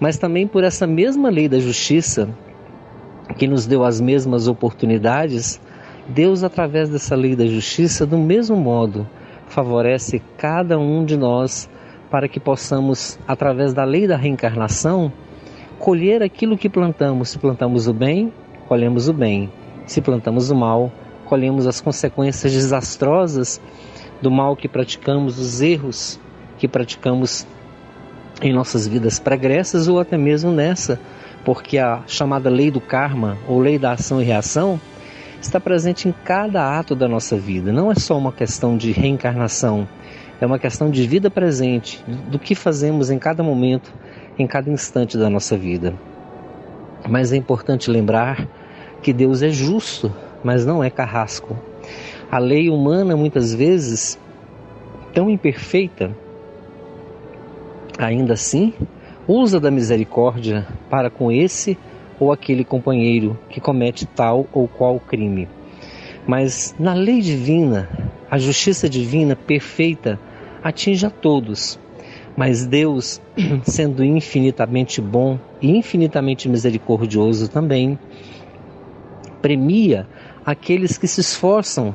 Mas 0.00 0.18
também 0.18 0.46
por 0.46 0.64
essa 0.64 0.86
mesma 0.86 1.30
lei 1.30 1.48
da 1.48 1.58
justiça, 1.58 2.28
que 3.38 3.46
nos 3.46 3.66
deu 3.66 3.84
as 3.84 4.00
mesmas 4.00 4.48
oportunidades, 4.48 5.60
Deus, 6.08 6.42
através 6.42 6.90
dessa 6.90 7.14
lei 7.14 7.34
da 7.34 7.46
justiça, 7.46 8.04
do 8.04 8.18
mesmo 8.18 8.56
modo, 8.56 9.08
favorece 9.46 10.20
cada 10.36 10.78
um 10.78 11.04
de 11.04 11.16
nós 11.16 11.68
para 12.10 12.28
que 12.28 12.38
possamos, 12.38 13.18
através 13.26 13.72
da 13.72 13.84
lei 13.84 14.06
da 14.06 14.16
reencarnação, 14.16 15.10
colher 15.84 16.22
aquilo 16.22 16.56
que 16.56 16.70
plantamos. 16.70 17.28
Se 17.28 17.38
plantamos 17.38 17.86
o 17.86 17.92
bem, 17.92 18.32
colhemos 18.66 19.06
o 19.06 19.12
bem. 19.12 19.52
Se 19.84 20.00
plantamos 20.00 20.50
o 20.50 20.56
mal, 20.56 20.90
colhemos 21.26 21.66
as 21.66 21.78
consequências 21.78 22.54
desastrosas 22.54 23.60
do 24.22 24.30
mal 24.30 24.56
que 24.56 24.66
praticamos, 24.66 25.36
dos 25.36 25.60
erros 25.60 26.18
que 26.56 26.66
praticamos 26.66 27.46
em 28.40 28.50
nossas 28.50 28.88
vidas 28.88 29.18
pregressas 29.18 29.86
ou 29.86 30.00
até 30.00 30.16
mesmo 30.16 30.50
nessa, 30.50 30.98
porque 31.44 31.76
a 31.76 32.02
chamada 32.06 32.48
lei 32.48 32.70
do 32.70 32.80
karma 32.80 33.36
ou 33.46 33.60
lei 33.60 33.78
da 33.78 33.92
ação 33.92 34.22
e 34.22 34.24
reação 34.24 34.80
está 35.38 35.60
presente 35.60 36.08
em 36.08 36.14
cada 36.24 36.78
ato 36.78 36.94
da 36.94 37.06
nossa 37.06 37.36
vida. 37.36 37.70
Não 37.70 37.92
é 37.92 37.94
só 37.94 38.16
uma 38.16 38.32
questão 38.32 38.74
de 38.78 38.90
reencarnação, 38.90 39.86
é 40.40 40.46
uma 40.46 40.58
questão 40.58 40.90
de 40.90 41.06
vida 41.06 41.30
presente, 41.30 42.02
do 42.30 42.38
que 42.38 42.54
fazemos 42.54 43.10
em 43.10 43.18
cada 43.18 43.42
momento, 43.42 43.92
em 44.38 44.46
cada 44.46 44.70
instante 44.70 45.16
da 45.16 45.30
nossa 45.30 45.56
vida. 45.56 45.94
Mas 47.08 47.32
é 47.32 47.36
importante 47.36 47.90
lembrar 47.90 48.48
que 49.02 49.12
Deus 49.12 49.42
é 49.42 49.50
justo, 49.50 50.12
mas 50.42 50.64
não 50.64 50.82
é 50.82 50.90
carrasco. 50.90 51.56
A 52.30 52.38
lei 52.38 52.70
humana, 52.70 53.16
muitas 53.16 53.54
vezes, 53.54 54.18
tão 55.12 55.30
imperfeita, 55.30 56.10
ainda 57.98 58.32
assim, 58.32 58.72
usa 59.28 59.60
da 59.60 59.70
misericórdia 59.70 60.66
para 60.90 61.10
com 61.10 61.30
esse 61.30 61.78
ou 62.18 62.32
aquele 62.32 62.64
companheiro 62.64 63.38
que 63.48 63.60
comete 63.60 64.06
tal 64.06 64.46
ou 64.52 64.66
qual 64.66 64.98
crime. 64.98 65.48
Mas 66.26 66.74
na 66.78 66.94
lei 66.94 67.20
divina, 67.20 67.88
a 68.30 68.38
justiça 68.38 68.88
divina 68.88 69.36
perfeita 69.36 70.18
atinge 70.62 71.04
a 71.06 71.10
todos. 71.10 71.78
Mas 72.36 72.66
Deus, 72.66 73.20
sendo 73.64 74.04
infinitamente 74.04 75.00
bom 75.00 75.38
e 75.62 75.76
infinitamente 75.76 76.48
misericordioso 76.48 77.48
também, 77.48 77.98
premia 79.40 80.08
aqueles 80.44 80.98
que 80.98 81.06
se 81.06 81.20
esforçam 81.20 81.94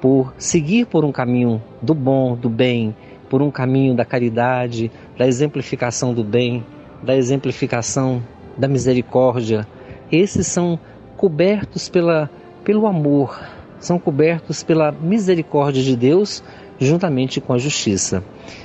por 0.00 0.34
seguir 0.36 0.86
por 0.86 1.04
um 1.04 1.12
caminho 1.12 1.62
do 1.80 1.94
bom, 1.94 2.36
do 2.36 2.50
bem, 2.50 2.94
por 3.30 3.40
um 3.40 3.50
caminho 3.50 3.94
da 3.94 4.04
caridade, 4.04 4.90
da 5.16 5.26
exemplificação 5.26 6.12
do 6.12 6.22
bem, 6.22 6.66
da 7.02 7.16
exemplificação 7.16 8.22
da 8.58 8.68
misericórdia. 8.68 9.66
Esses 10.10 10.46
são 10.46 10.78
cobertos 11.16 11.88
pela, 11.88 12.28
pelo 12.62 12.86
amor, 12.86 13.40
são 13.78 13.98
cobertos 13.98 14.62
pela 14.62 14.92
misericórdia 14.92 15.82
de 15.82 15.96
Deus 15.96 16.42
juntamente 16.78 17.40
com 17.40 17.52
a 17.52 17.58
justiça. 17.58 18.22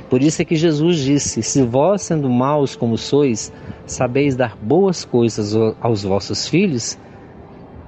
Por 0.10 0.22
isso 0.22 0.42
é 0.42 0.46
que 0.46 0.56
Jesus 0.56 1.00
disse: 1.00 1.44
Se 1.44 1.62
vós, 1.64 2.04
sendo 2.04 2.30
maus 2.30 2.76
como 2.76 2.98
sois, 2.98 3.52
sabeis 3.86 4.36
dar 4.36 4.56
boas 4.56 5.06
coisas 5.06 5.56
aos 5.82 6.04
vossos 6.04 6.48
filhos, 6.48 6.98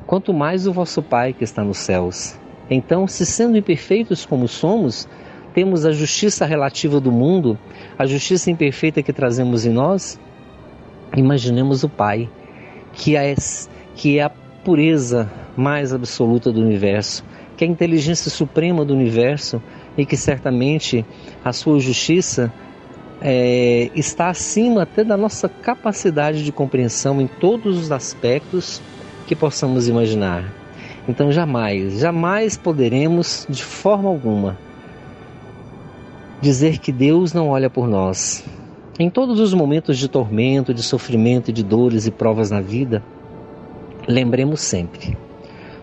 quanto 0.06 0.34
mais 0.34 0.68
o 0.68 0.74
vosso 0.74 1.02
Pai 1.02 1.34
que 1.34 1.44
está 1.44 1.64
nos 1.64 1.78
céus. 1.78 2.38
Então, 2.70 3.08
se 3.08 3.26
sendo 3.26 3.58
imperfeitos 3.58 4.26
como 4.26 4.48
somos, 4.48 5.08
temos 5.54 5.86
a 5.86 5.92
justiça 5.92 6.46
relativa 6.46 7.00
do 7.00 7.12
mundo, 7.12 7.58
a 7.98 8.06
justiça 8.06 8.52
imperfeita 8.52 9.02
que 9.02 9.12
trazemos 9.12 9.66
em 9.66 9.72
nós, 9.72 10.20
imaginemos 11.16 11.84
o 11.84 11.90
Pai, 11.90 12.30
que 12.94 13.16
é, 13.16 13.34
que 13.96 14.20
é 14.20 14.24
a 14.24 14.30
pureza 14.30 15.32
mais 15.58 15.94
absoluta 15.94 16.52
do 16.52 16.62
universo, 16.62 17.24
que 17.58 17.66
é 17.66 17.68
a 17.68 17.72
inteligência 17.72 18.30
suprema 18.30 18.86
do 18.86 18.94
universo 18.94 19.62
e 19.98 20.06
que 20.06 20.16
certamente 20.18 21.06
a 21.44 21.52
sua 21.52 21.80
justiça 21.80 22.52
é, 23.22 23.90
está 23.96 24.30
acima 24.30 24.84
até 24.84 25.04
da 25.04 25.18
nossa 25.18 25.50
capacidade 25.50 26.44
de 26.44 26.52
compreensão 26.52 27.20
em 27.22 27.28
todos 27.28 27.78
os 27.78 27.92
aspectos 27.92 28.82
que 29.28 29.36
possamos 29.36 29.88
imaginar. 29.88 30.54
Então 31.08 31.32
jamais, 31.32 32.00
jamais 32.00 32.56
poderemos 32.56 33.46
de 33.50 33.64
forma 33.64 34.10
alguma 34.10 34.58
dizer 36.42 36.78
que 36.78 36.92
Deus 36.92 37.34
não 37.34 37.50
olha 37.50 37.70
por 37.70 37.88
nós. 37.88 38.44
Em 38.98 39.10
todos 39.10 39.40
os 39.40 39.54
momentos 39.54 39.98
de 39.98 40.08
tormento, 40.08 40.74
de 40.74 40.84
sofrimento, 40.84 41.52
de 41.52 41.64
dores 41.64 42.06
e 42.06 42.12
provas 42.12 42.52
na 42.52 42.62
vida, 42.62 43.04
lembremos 44.08 44.62
sempre: 44.62 45.18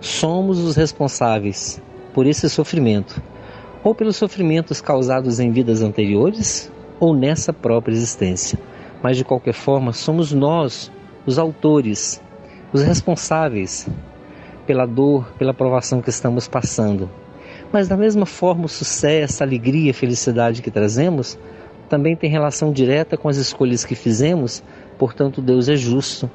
somos 0.00 0.58
os 0.58 0.76
responsáveis 0.76 1.80
por 2.12 2.26
esse 2.26 2.48
sofrimento, 2.48 3.22
ou 3.86 3.94
pelos 3.94 4.16
sofrimentos 4.16 4.80
causados 4.80 5.38
em 5.38 5.52
vidas 5.52 5.80
anteriores, 5.80 6.72
ou 6.98 7.14
nessa 7.14 7.52
própria 7.52 7.94
existência. 7.94 8.58
Mas 9.00 9.16
de 9.16 9.22
qualquer 9.22 9.54
forma, 9.54 9.92
somos 9.92 10.32
nós 10.32 10.90
os 11.24 11.38
autores, 11.38 12.20
os 12.72 12.82
responsáveis 12.82 13.88
pela 14.66 14.86
dor, 14.86 15.32
pela 15.38 15.54
provação 15.54 16.02
que 16.02 16.10
estamos 16.10 16.48
passando. 16.48 17.08
Mas 17.70 17.86
da 17.86 17.96
mesma 17.96 18.26
forma, 18.26 18.64
o 18.64 18.68
sucesso, 18.68 19.44
a 19.44 19.46
alegria, 19.46 19.92
a 19.92 19.94
felicidade 19.94 20.62
que 20.62 20.70
trazemos 20.70 21.38
também 21.88 22.16
tem 22.16 22.28
relação 22.28 22.72
direta 22.72 23.16
com 23.16 23.28
as 23.28 23.36
escolhas 23.36 23.84
que 23.84 23.94
fizemos, 23.94 24.64
portanto, 24.98 25.40
Deus 25.40 25.68
é 25.68 25.76
justo. 25.76 26.28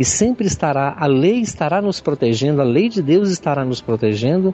E 0.00 0.04
sempre 0.04 0.48
estará, 0.48 0.96
a 0.98 1.06
lei 1.06 1.38
estará 1.42 1.80
nos 1.80 2.00
protegendo, 2.00 2.60
a 2.60 2.64
lei 2.64 2.88
de 2.88 3.00
Deus 3.00 3.30
estará 3.30 3.64
nos 3.64 3.80
protegendo 3.80 4.52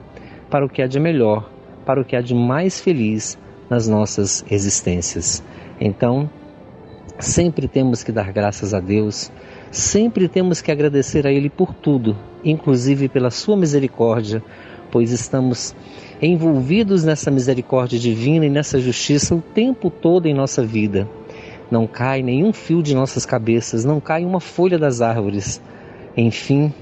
para 0.50 0.66
o 0.66 0.68
que 0.68 0.82
há 0.82 0.86
de 0.86 1.00
melhor, 1.00 1.53
para 1.84 2.00
o 2.00 2.04
que 2.04 2.16
há 2.16 2.20
de 2.20 2.34
mais 2.34 2.80
feliz 2.80 3.38
nas 3.68 3.86
nossas 3.86 4.44
existências. 4.50 5.42
Então, 5.80 6.28
sempre 7.18 7.68
temos 7.68 8.02
que 8.02 8.12
dar 8.12 8.32
graças 8.32 8.74
a 8.74 8.80
Deus, 8.80 9.30
sempre 9.70 10.28
temos 10.28 10.60
que 10.60 10.70
agradecer 10.70 11.26
a 11.26 11.32
Ele 11.32 11.50
por 11.50 11.74
tudo, 11.74 12.16
inclusive 12.44 13.08
pela 13.08 13.30
Sua 13.30 13.56
misericórdia, 13.56 14.42
pois 14.90 15.10
estamos 15.10 15.74
envolvidos 16.20 17.04
nessa 17.04 17.30
misericórdia 17.30 17.98
divina 17.98 18.46
e 18.46 18.50
nessa 18.50 18.78
justiça 18.78 19.34
o 19.34 19.40
tempo 19.40 19.90
todo 19.90 20.26
em 20.26 20.34
nossa 20.34 20.64
vida. 20.64 21.08
Não 21.70 21.86
cai 21.86 22.22
nenhum 22.22 22.52
fio 22.52 22.82
de 22.82 22.94
nossas 22.94 23.26
cabeças, 23.26 23.84
não 23.84 24.00
cai 24.00 24.24
uma 24.24 24.40
folha 24.40 24.78
das 24.78 25.00
árvores. 25.00 25.60
Enfim, 26.16 26.72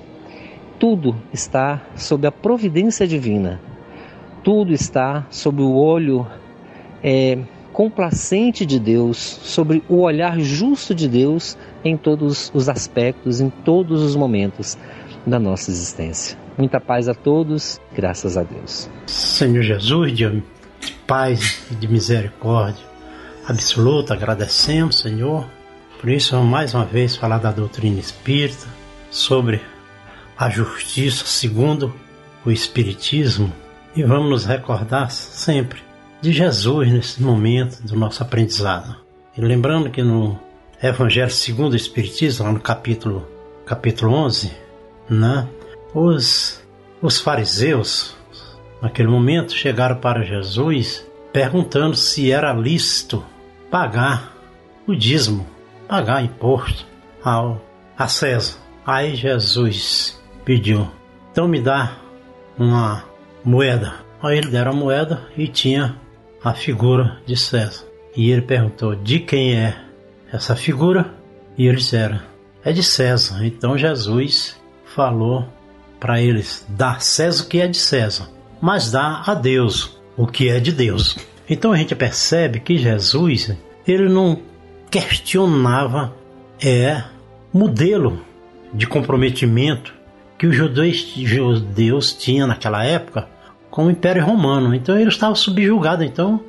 tudo 0.79 1.17
está 1.33 1.81
sob 1.95 2.27
a 2.27 2.33
providência 2.33 3.07
divina. 3.07 3.61
Tudo 4.43 4.73
está 4.73 5.27
sob 5.31 5.63
o 5.63 5.75
olho 5.75 6.27
é, 7.03 7.39
complacente 7.73 8.67
de 8.67 8.79
Deus, 8.79 9.17
sobre 9.17 9.83
o 9.89 10.01
olhar 10.01 10.39
justo 10.41 10.95
de 10.95 11.09
Deus 11.09 11.57
em 11.85 11.97
todos 11.97 12.51
os 12.55 12.69
aspectos, 12.69 13.41
em 13.41 13.51
todos 13.51 14.03
os 14.03 14.17
momentos 14.17 14.77
da 15.27 15.39
nossa 15.39 15.71
existência. 15.71 16.37
Muita 16.59 16.81
paz 16.81 17.09
a 17.09 17.15
todos, 17.15 17.81
graças 17.95 18.37
a 18.37 18.43
Deus. 18.43 18.91
Senhor 19.07 19.63
Jesus, 19.63 20.13
de 20.13 20.43
paz 21.07 21.63
e 21.71 21.75
de 21.75 21.89
misericórdia 21.89 22.93
absoluta, 23.47 24.15
agradecemos, 24.15 25.01
Senhor. 25.01 25.47
Por 26.01 26.11
isso, 26.11 26.37
mais 26.43 26.75
uma 26.75 26.85
vez 26.85 27.17
falar 27.17 27.39
da 27.39 27.51
doutrina 27.51 28.01
espírita, 28.01 28.67
sobre 29.11 29.61
a 30.37 30.49
justiça 30.49 31.25
segundo 31.27 31.95
o 32.45 32.51
Espiritismo, 32.51 33.53
e 33.95 34.03
vamos 34.03 34.31
nos 34.31 34.45
recordar 34.45 35.11
sempre 35.11 35.81
de 36.21 36.33
Jesus 36.33 36.91
nesse 36.91 37.23
momento 37.23 37.83
do 37.83 37.97
nosso 37.97 38.23
aprendizado. 38.23 38.97
E 39.37 39.41
lembrando 39.41 39.91
que 39.91 40.03
no 40.03 40.39
Evangelho 40.83 41.31
segundo 41.31 41.73
o 41.73 41.77
Espiritismo, 41.77 42.47
lá 42.47 42.53
no 42.53 42.61
capítulo, 42.61 43.29
capítulo 43.67 44.13
11, 44.13 44.53
né, 45.11 45.49
os, 45.95 46.63
os 47.01 47.21
fariseus, 47.21 48.17
naquele 48.81 49.09
momento, 49.09 49.53
chegaram 49.53 49.97
para 49.97 50.23
Jesus 50.23 51.07
perguntando 51.33 51.97
se 51.97 52.31
era 52.31 52.53
lícito 52.53 53.25
pagar 53.71 54.37
o 54.87 54.95
dízimo, 54.95 55.47
pagar 55.89 56.23
imposto 56.23 56.87
ao, 57.25 57.61
a 57.97 58.07
César. 58.07 58.59
Aí 58.85 59.15
Jesus 59.15 60.21
pediu, 60.45 60.91
então 61.31 61.49
me 61.49 61.61
dá 61.61 61.97
uma 62.59 63.12
moeda. 63.45 63.95
Aí 64.23 64.39
ele 64.39 64.49
deram 64.49 64.73
a 64.73 64.75
moeda 64.75 65.23
e 65.37 65.49
tinha 65.49 65.97
a 66.43 66.55
figura 66.55 67.19
de 67.27 67.37
César. 67.37 67.85
E 68.17 68.31
ele 68.31 68.43
perguntou 68.43 68.95
de 68.95 69.19
quem 69.19 69.57
é 69.57 69.77
essa 70.33 70.55
figura? 70.55 71.15
E 71.57 71.67
eles 71.67 71.83
disseram, 71.83 72.21
é 72.65 72.73
de 72.73 72.83
César. 72.83 73.45
Então 73.45 73.77
Jesus 73.77 74.61
falou 74.85 75.47
para 75.99 76.21
eles: 76.21 76.67
dá 76.69 76.99
César 76.99 77.45
o 77.45 77.49
que 77.49 77.61
é 77.61 77.67
de 77.67 77.77
César, 77.77 78.29
mas 78.61 78.91
dá 78.91 79.23
a 79.27 79.35
Deus 79.35 80.01
o 80.17 80.27
que 80.27 80.49
é 80.49 80.61
de 80.61 80.73
Deus. 80.73 81.17
Então 81.49 81.73
a 81.73 81.77
gente 81.77 81.95
percebe 81.95 82.61
que 82.61 82.79
Jesus 82.79 83.55
ele 83.87 84.09
não 84.09 84.41
questionava 84.91 86.15
é 86.61 87.03
modelo 87.53 88.25
de 88.73 88.87
comprometimento 88.87 89.93
que 90.39 90.47
os 90.47 90.57
judeus, 90.57 91.15
judeus 91.17 92.13
tinham 92.13 92.47
naquela 92.47 92.85
época 92.85 93.29
com 93.73 93.87
o 93.87 93.91
Império 93.91 94.25
Romano. 94.25 94.73
Então 94.73 94.97
ele 94.97 95.09
estava 95.09 95.35
subjugado. 95.35 96.05
Então 96.05 96.41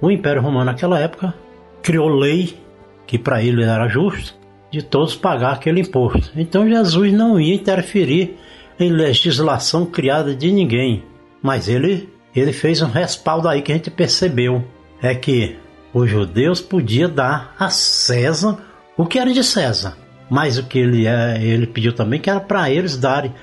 o 0.00 0.10
Império 0.10 0.42
Romano 0.42 0.64
naquela 0.64 0.98
época 0.98 1.32
criou 1.80 2.08
lei 2.08 2.58
que 3.06 3.16
para 3.18 3.42
ele 3.42 3.62
era 3.62 3.86
justo 3.86 4.34
de 4.70 4.82
todos 4.82 5.14
pagar 5.14 5.52
aquele 5.52 5.82
imposto. 5.82 6.32
Então 6.34 6.68
Jesus 6.68 7.12
não 7.12 7.38
ia 7.38 7.54
interferir 7.54 8.38
em 8.80 8.90
legislação 8.90 9.84
criada 9.84 10.34
de 10.34 10.50
ninguém, 10.50 11.04
mas 11.40 11.68
ele 11.68 12.08
ele 12.34 12.52
fez 12.52 12.80
um 12.80 12.86
respaldo 12.86 13.46
aí 13.46 13.60
que 13.60 13.70
a 13.70 13.74
gente 13.74 13.90
percebeu 13.90 14.64
é 15.02 15.14
que 15.14 15.58
os 15.92 16.08
judeus 16.08 16.62
podiam 16.62 17.10
dar 17.10 17.54
a 17.58 17.68
César 17.68 18.56
o 18.96 19.04
que 19.04 19.18
era 19.18 19.30
de 19.30 19.44
César, 19.44 19.98
mas 20.30 20.56
o 20.56 20.64
que 20.64 20.78
ele 20.78 21.06
é, 21.06 21.42
ele 21.42 21.66
pediu 21.66 21.92
também 21.92 22.18
que 22.18 22.30
era 22.30 22.40
para 22.40 22.70
eles 22.70 22.96
darem 22.96 23.34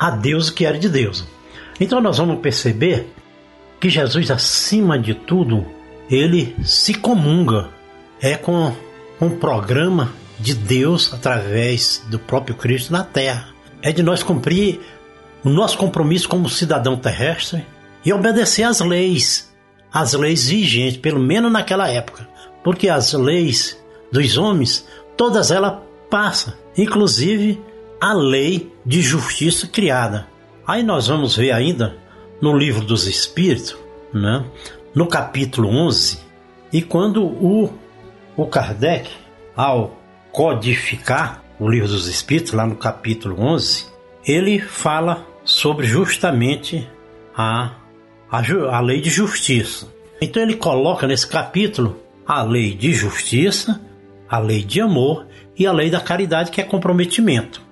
a 0.00 0.10
Deus 0.10 0.48
o 0.48 0.54
que 0.54 0.66
era 0.66 0.76
de 0.76 0.88
Deus. 0.88 1.24
Então 1.80 2.00
nós 2.00 2.18
vamos 2.18 2.40
perceber 2.40 3.06
que 3.80 3.88
Jesus 3.88 4.30
acima 4.30 4.98
de 4.98 5.14
tudo 5.14 5.64
ele 6.10 6.56
se 6.64 6.94
comunga 6.94 7.68
é 8.20 8.34
com 8.34 8.74
um 9.20 9.30
programa 9.30 10.12
de 10.38 10.54
Deus 10.54 11.12
através 11.12 12.02
do 12.08 12.18
próprio 12.18 12.56
Cristo 12.56 12.92
na 12.92 13.04
Terra. 13.04 13.48
É 13.82 13.92
de 13.92 14.02
nós 14.02 14.22
cumprir 14.22 14.80
o 15.44 15.48
nosso 15.48 15.76
compromisso 15.78 16.28
como 16.28 16.48
cidadão 16.48 16.96
terrestre 16.96 17.64
e 18.04 18.12
obedecer 18.12 18.64
às 18.64 18.80
leis, 18.80 19.52
as 19.92 20.14
leis 20.14 20.48
vigentes, 20.48 20.98
pelo 20.98 21.20
menos 21.20 21.52
naquela 21.52 21.88
época, 21.88 22.28
porque 22.64 22.88
as 22.88 23.12
leis 23.12 23.78
dos 24.10 24.36
homens, 24.36 24.86
todas 25.16 25.50
elas 25.50 25.78
passam, 26.10 26.54
inclusive 26.76 27.60
a 28.00 28.14
lei 28.14 28.72
de 28.84 29.02
justiça 29.02 29.66
criada. 29.66 30.26
Aí 30.68 30.82
nós 30.82 31.06
vamos 31.06 31.34
ver 31.34 31.50
ainda 31.50 31.96
no 32.42 32.54
livro 32.54 32.84
dos 32.84 33.06
Espíritos, 33.06 33.74
né? 34.12 34.44
no 34.94 35.06
capítulo 35.06 35.70
11, 35.70 36.18
e 36.70 36.82
quando 36.82 37.24
o, 37.24 37.72
o 38.36 38.46
Kardec, 38.46 39.10
ao 39.56 39.98
codificar 40.30 41.42
o 41.58 41.66
livro 41.66 41.88
dos 41.88 42.06
Espíritos, 42.06 42.52
lá 42.52 42.66
no 42.66 42.76
capítulo 42.76 43.40
11, 43.40 43.86
ele 44.26 44.60
fala 44.60 45.26
sobre 45.42 45.86
justamente 45.86 46.86
a, 47.34 47.70
a, 48.30 48.42
a 48.70 48.80
lei 48.80 49.00
de 49.00 49.08
justiça. 49.08 49.88
Então 50.20 50.42
ele 50.42 50.54
coloca 50.54 51.06
nesse 51.06 51.26
capítulo 51.26 51.98
a 52.26 52.42
lei 52.42 52.74
de 52.74 52.92
justiça, 52.92 53.80
a 54.28 54.38
lei 54.38 54.62
de 54.62 54.82
amor 54.82 55.26
e 55.58 55.66
a 55.66 55.72
lei 55.72 55.88
da 55.88 55.98
caridade, 55.98 56.50
que 56.50 56.60
é 56.60 56.64
comprometimento. 56.64 57.62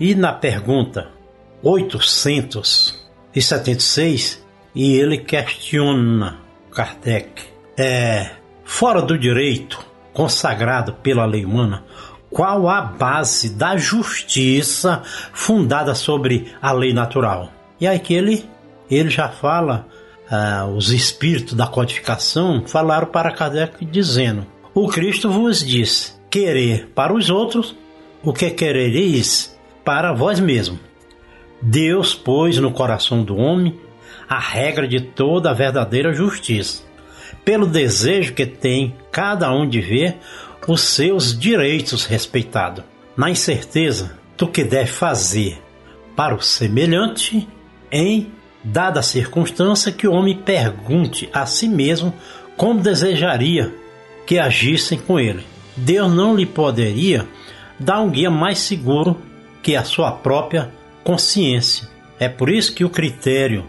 E 0.00 0.14
na 0.14 0.32
pergunta 0.32 1.15
800, 1.62 3.06
76 3.34 4.44
e 4.74 4.96
ele 4.96 5.18
questiona 5.18 6.38
Kardec. 6.70 7.42
É, 7.76 8.30
fora 8.64 9.02
do 9.02 9.18
direito 9.18 9.78
consagrado 10.12 10.94
pela 10.94 11.26
lei 11.26 11.44
humana, 11.44 11.84
qual 12.30 12.68
a 12.68 12.80
base 12.80 13.50
da 13.50 13.76
justiça 13.76 15.02
fundada 15.32 15.94
sobre 15.94 16.52
a 16.60 16.72
lei 16.72 16.92
natural? 16.92 17.50
E 17.80 17.86
aí 17.86 17.98
que 17.98 18.14
ele, 18.14 18.44
ele 18.90 19.10
já 19.10 19.28
fala, 19.28 19.86
ah, 20.30 20.66
os 20.66 20.90
espíritos 20.90 21.54
da 21.54 21.66
codificação 21.66 22.64
falaram 22.66 23.06
para 23.06 23.32
Kardec 23.32 23.84
dizendo: 23.84 24.46
O 24.74 24.88
Cristo 24.88 25.30
vos 25.30 25.64
diz: 25.64 26.20
querer 26.30 26.90
para 26.94 27.14
os 27.14 27.30
outros 27.30 27.74
o 28.22 28.32
que 28.32 28.50
querereis 28.50 29.56
para 29.84 30.12
vós 30.12 30.40
mesmos. 30.40 30.80
Deus 31.68 32.14
pôs 32.14 32.58
no 32.58 32.70
coração 32.70 33.24
do 33.24 33.36
homem 33.36 33.76
a 34.28 34.38
regra 34.38 34.86
de 34.86 35.00
toda 35.00 35.50
a 35.50 35.52
verdadeira 35.52 36.12
justiça, 36.12 36.84
pelo 37.44 37.66
desejo 37.66 38.34
que 38.34 38.46
tem 38.46 38.94
cada 39.10 39.52
um 39.52 39.68
de 39.68 39.80
ver 39.80 40.16
os 40.68 40.80
seus 40.80 41.36
direitos 41.36 42.04
respeitados, 42.04 42.84
na 43.16 43.30
incerteza 43.30 44.16
do 44.38 44.46
que 44.46 44.62
deve 44.62 44.92
fazer 44.92 45.60
para 46.14 46.36
o 46.36 46.40
semelhante, 46.40 47.48
em 47.90 48.30
dada 48.62 49.02
circunstância 49.02 49.90
que 49.90 50.06
o 50.06 50.12
homem 50.12 50.36
pergunte 50.36 51.28
a 51.32 51.46
si 51.46 51.66
mesmo 51.66 52.14
como 52.56 52.80
desejaria 52.80 53.74
que 54.24 54.38
agissem 54.38 55.00
com 55.00 55.18
ele. 55.18 55.44
Deus 55.76 56.14
não 56.14 56.36
lhe 56.36 56.46
poderia 56.46 57.26
dar 57.76 58.02
um 58.02 58.10
guia 58.10 58.30
mais 58.30 58.60
seguro 58.60 59.20
que 59.64 59.74
a 59.74 59.82
sua 59.82 60.12
própria 60.12 60.70
consciência. 61.06 61.88
É 62.18 62.28
por 62.28 62.50
isso 62.50 62.74
que 62.74 62.84
o 62.84 62.90
critério 62.90 63.64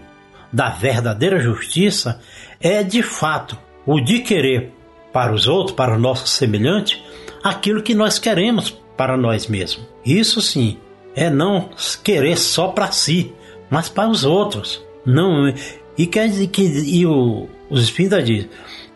da 0.51 0.69
verdadeira 0.69 1.39
justiça 1.39 2.19
é 2.59 2.81
de 2.81 3.03
fato 3.03 3.55
o 3.85 4.01
de 4.01 4.19
querer 4.19 4.73
para 5.13 5.31
os 5.31 5.47
outros, 5.47 5.75
para 5.75 5.95
o 5.95 5.99
nosso 5.99 6.27
semelhante, 6.27 7.03
aquilo 7.43 7.83
que 7.83 7.93
nós 7.93 8.17
queremos 8.17 8.71
para 8.97 9.15
nós 9.15 9.45
mesmos. 9.45 9.87
Isso 10.03 10.41
sim 10.41 10.77
é 11.15 11.29
não 11.29 11.69
querer 12.03 12.37
só 12.37 12.69
para 12.69 12.91
si, 12.91 13.31
mas 13.69 13.87
para 13.87 14.09
os 14.09 14.23
outros. 14.23 14.83
Não 15.05 15.53
e 15.95 16.07
quer 16.07 16.27
dizer 16.27 16.47
que 16.47 16.63
e 16.63 17.05
o, 17.05 17.47
os 17.69 17.83
espíritos 17.83 18.25
dizem, 18.25 18.49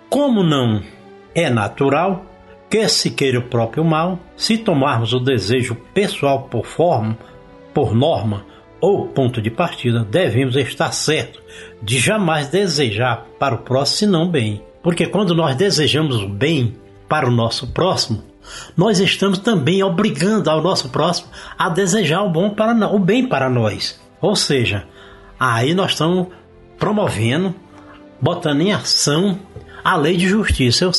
como 0.10 0.44
não 0.44 0.82
é 1.36 1.48
natural 1.50 2.26
que 2.70 2.88
se 2.88 3.12
queira 3.12 3.40
o 3.40 3.44
próprio 3.44 3.84
mal, 3.84 4.20
se 4.36 4.58
tomarmos 4.58 5.14
o 5.14 5.20
desejo 5.20 5.76
pessoal 5.94 6.44
por 6.44 6.66
forma, 6.66 7.18
por 7.74 7.94
norma 7.94 8.46
ou 8.80 9.08
ponto 9.08 9.42
de 9.42 9.52
partida, 9.52 10.04
devemos 10.04 10.56
estar 10.56 10.92
certos 10.92 11.42
de 11.82 12.00
jamais 12.00 12.48
desejar 12.48 13.28
para 13.38 13.56
o 13.56 13.60
próximo 13.60 13.98
senão 13.98 14.28
bem. 14.28 14.64
Porque 14.82 15.06
quando 15.06 15.36
nós 15.36 15.56
desejamos 15.56 16.18
o 16.22 16.28
bem 16.28 16.76
para 17.08 17.28
o 17.28 17.32
nosso 17.32 17.68
próximo, 17.68 18.24
nós 18.76 19.00
estamos 19.00 19.38
também 19.38 19.84
obrigando 19.84 20.50
ao 20.50 20.62
nosso 20.62 20.90
próximo 20.90 21.30
a 21.58 21.70
desejar 21.70 22.24
o, 22.24 22.30
bom 22.30 22.50
para, 22.50 22.88
o 22.88 22.98
bem 22.98 23.28
para 23.28 23.50
nós. 23.50 24.00
Ou 24.20 24.36
seja, 24.36 24.86
aí 25.40 25.74
nós 25.74 25.92
estamos 25.92 26.28
promovendo, 26.80 27.54
botando 28.20 28.62
em 28.62 28.74
ação 28.74 29.40
a 29.84 29.96
lei 29.96 30.18
de 30.18 30.28
justiça, 30.28 30.90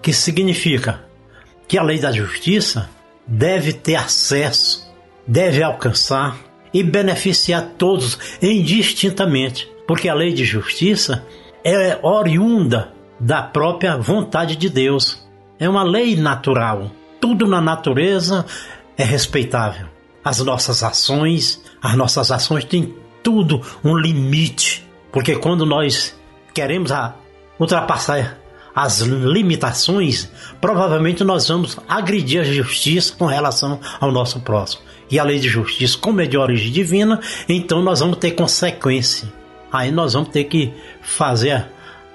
que 0.00 0.12
significa 0.12 1.04
que 1.68 1.78
a 1.78 1.82
lei 1.82 1.98
da 1.98 2.12
justiça 2.12 2.88
deve 3.26 3.72
ter 3.72 3.96
acesso, 3.96 4.91
deve 5.26 5.62
alcançar 5.62 6.36
e 6.72 6.82
beneficiar 6.82 7.72
todos 7.76 8.18
indistintamente, 8.40 9.70
porque 9.86 10.08
a 10.08 10.14
lei 10.14 10.32
de 10.32 10.44
justiça 10.44 11.24
é 11.64 11.98
oriunda 12.02 12.92
da 13.20 13.42
própria 13.42 13.96
vontade 13.96 14.56
de 14.56 14.68
Deus. 14.68 15.26
É 15.58 15.68
uma 15.68 15.84
lei 15.84 16.16
natural. 16.16 16.90
Tudo 17.20 17.46
na 17.46 17.60
natureza 17.60 18.44
é 18.96 19.04
respeitável. 19.04 19.86
As 20.24 20.38
nossas 20.40 20.82
ações, 20.82 21.62
as 21.80 21.94
nossas 21.96 22.30
ações 22.30 22.64
têm 22.64 22.94
tudo 23.22 23.60
um 23.84 23.96
limite, 23.96 24.88
porque 25.12 25.36
quando 25.36 25.64
nós 25.64 26.18
queremos 26.52 26.90
ultrapassar 27.58 28.38
as 28.74 29.00
limitações, 29.00 30.30
provavelmente 30.60 31.22
nós 31.22 31.46
vamos 31.46 31.78
agredir 31.88 32.40
a 32.40 32.44
justiça 32.44 33.14
com 33.16 33.26
relação 33.26 33.78
ao 34.00 34.10
nosso 34.10 34.40
próximo. 34.40 34.82
E 35.12 35.18
a 35.18 35.24
lei 35.24 35.38
de 35.38 35.48
justiça, 35.50 35.98
como 35.98 36.22
é 36.22 36.26
de 36.26 36.38
origem 36.38 36.72
divina, 36.72 37.20
então 37.46 37.82
nós 37.82 38.00
vamos 38.00 38.16
ter 38.16 38.30
consequência. 38.30 39.30
Aí 39.70 39.92
nós 39.92 40.14
vamos 40.14 40.30
ter 40.30 40.44
que 40.44 40.72
fazer 41.02 41.66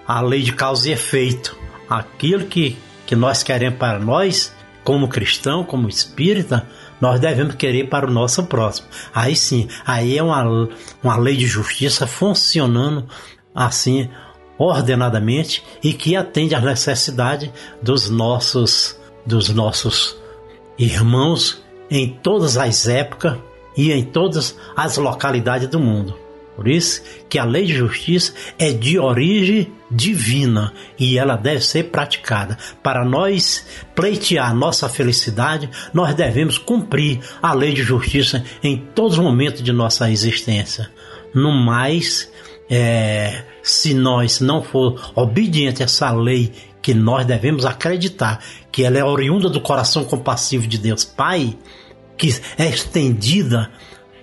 a 0.08 0.20
lei 0.20 0.42
de 0.42 0.52
causa 0.52 0.90
e 0.90 0.94
efeito. 0.94 1.56
Aquilo 1.88 2.46
que, 2.46 2.76
que 3.06 3.16
nós 3.16 3.44
queremos 3.44 3.78
para 3.78 4.00
nós, 4.00 4.52
como 4.84 5.08
cristão, 5.08 5.64
como 5.64 5.88
espírita, 5.88 6.68
nós 7.00 7.20
devemos 7.20 7.54
querer 7.54 7.88
para 7.88 8.08
o 8.08 8.12
nosso 8.12 8.44
próximo. 8.48 8.88
Aí 9.14 9.36
sim, 9.36 9.68
aí 9.86 10.18
é 10.18 10.24
uma, 10.24 10.68
uma 11.04 11.18
lei 11.18 11.38
de 11.38 11.46
justiça 11.46 12.08
funcionando 12.08 13.08
assim 13.54 14.10
ordenadamente 14.58 15.64
e 15.84 15.94
que 15.94 16.16
atende 16.16 16.56
às 16.56 16.64
necessidades 16.64 17.52
dos 17.80 18.10
nossos 18.10 18.98
dos 19.24 19.50
nossos 19.50 20.18
irmãos 20.80 21.62
em 21.90 22.10
todas 22.10 22.58
as 22.58 22.88
épocas 22.88 23.38
e 23.76 23.92
em 23.92 24.04
todas 24.04 24.58
as 24.76 24.98
localidades 24.98 25.68
do 25.68 25.80
mundo. 25.80 26.28
Por 26.58 26.68
isso 26.68 27.04
que 27.30 27.38
a 27.38 27.46
lei 27.46 27.66
de 27.66 27.76
justiça 27.76 28.34
é 28.58 28.72
de 28.72 28.98
origem 28.98 29.72
divina 29.92 30.74
e 30.98 31.16
ela 31.16 31.36
deve 31.36 31.62
ser 31.62 31.84
praticada. 31.92 32.58
Para 32.82 33.06
nós 33.06 33.64
pleitear 33.94 34.56
nossa 34.56 34.90
felicidade, 34.90 35.70
nós 35.94 36.16
devemos 36.16 36.58
cumprir 36.58 37.20
a 37.44 37.54
lei 37.54 37.74
de 37.74 37.84
justiça 37.84 38.44
em 38.64 38.76
todos 38.76 39.20
os 39.20 39.24
momentos 39.24 39.62
de 39.62 39.72
nossa 39.72 40.10
existência. 40.10 40.90
No 41.32 41.52
mais, 41.52 42.28
é, 42.68 43.44
se 43.62 43.94
nós 43.94 44.40
não 44.40 44.64
for 44.64 45.12
obediente 45.14 45.84
a 45.84 45.86
essa 45.86 46.12
lei 46.12 46.52
que 46.88 46.94
nós 46.94 47.26
devemos 47.26 47.66
acreditar 47.66 48.40
que 48.72 48.82
ela 48.82 48.98
é 48.98 49.04
oriunda 49.04 49.50
do 49.50 49.60
coração 49.60 50.06
compassivo 50.06 50.66
de 50.66 50.78
Deus 50.78 51.04
Pai, 51.04 51.58
que 52.18 52.34
é 52.58 52.66
estendida 52.66 53.70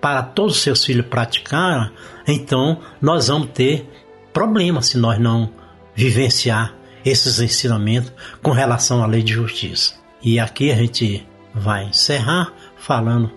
para 0.00 0.22
todos 0.22 0.56
os 0.56 0.62
seus 0.62 0.82
filhos 0.82 1.04
praticar, 1.04 1.92
então 2.26 2.80
nós 3.02 3.28
vamos 3.28 3.50
ter 3.50 3.86
problemas 4.32 4.86
se 4.86 4.96
nós 4.96 5.20
não 5.20 5.50
vivenciar 5.94 6.74
esses 7.04 7.38
ensinamentos 7.38 8.10
com 8.42 8.52
relação 8.52 9.04
à 9.04 9.06
lei 9.06 9.22
de 9.22 9.34
justiça. 9.34 9.96
E 10.22 10.40
aqui 10.40 10.70
a 10.70 10.76
gente 10.76 11.28
vai 11.54 11.84
encerrar 11.84 12.50
falando 12.78 13.30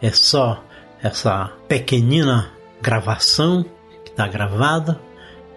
é 0.00 0.10
só 0.10 0.64
essa 1.02 1.52
pequenina 1.68 2.50
gravação 2.80 3.62
que 4.06 4.10
está 4.10 4.26
gravada 4.26 4.98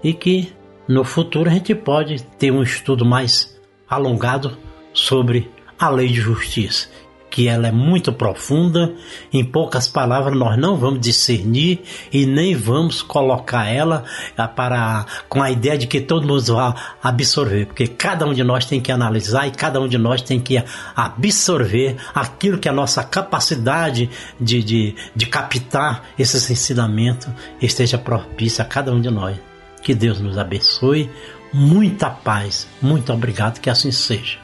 e 0.03 0.13
que 0.13 0.53
no 0.87 1.03
futuro 1.03 1.49
a 1.49 1.53
gente 1.53 1.73
pode 1.73 2.23
ter 2.37 2.51
um 2.51 2.63
estudo 2.63 3.05
mais 3.05 3.59
alongado 3.89 4.57
sobre 4.93 5.49
a 5.79 5.89
lei 5.89 6.07
de 6.07 6.21
justiça 6.21 6.87
que 7.33 7.47
ela 7.47 7.67
é 7.67 7.71
muito 7.71 8.13
profunda. 8.13 8.93
Em 9.33 9.43
poucas 9.43 9.87
palavras, 9.87 10.37
nós 10.37 10.55
não 10.55 10.77
vamos 10.77 10.99
discernir 10.99 11.81
e 12.11 12.27
nem 12.27 12.55
vamos 12.55 13.01
colocar 13.01 13.67
ela 13.67 14.03
ah, 14.37 14.47
para 14.47 15.07
com 15.27 15.41
a 15.41 15.49
ideia 15.49 15.75
de 15.75 15.87
que 15.87 15.99
todo 15.99 16.27
mundo 16.27 16.53
vai 16.53 16.75
absorver, 17.01 17.65
porque 17.65 17.87
cada 17.87 18.27
um 18.27 18.35
de 18.35 18.43
nós 18.43 18.65
tem 18.65 18.79
que 18.79 18.91
analisar 18.91 19.47
e 19.47 19.51
cada 19.51 19.81
um 19.81 19.87
de 19.87 19.97
nós 19.97 20.21
tem 20.21 20.39
que 20.39 20.63
absorver 20.95 21.95
aquilo 22.13 22.59
que 22.59 22.69
a 22.69 22.73
nossa 22.73 23.03
capacidade 23.03 24.11
de, 24.39 24.63
de, 24.63 24.95
de 25.15 25.25
captar 25.25 26.03
esses 26.19 26.47
ensinamentos 26.51 27.29
esteja 27.59 27.97
propícia 27.97 28.61
a 28.61 28.67
cada 28.67 28.93
um 28.93 29.01
de 29.01 29.09
nós. 29.09 29.52
Que 29.83 29.93
Deus 29.93 30.19
nos 30.19 30.37
abençoe. 30.37 31.09
Muita 31.53 32.09
paz. 32.09 32.67
Muito 32.81 33.11
obrigado. 33.13 33.59
Que 33.59 33.69
assim 33.69 33.91
seja. 33.91 34.39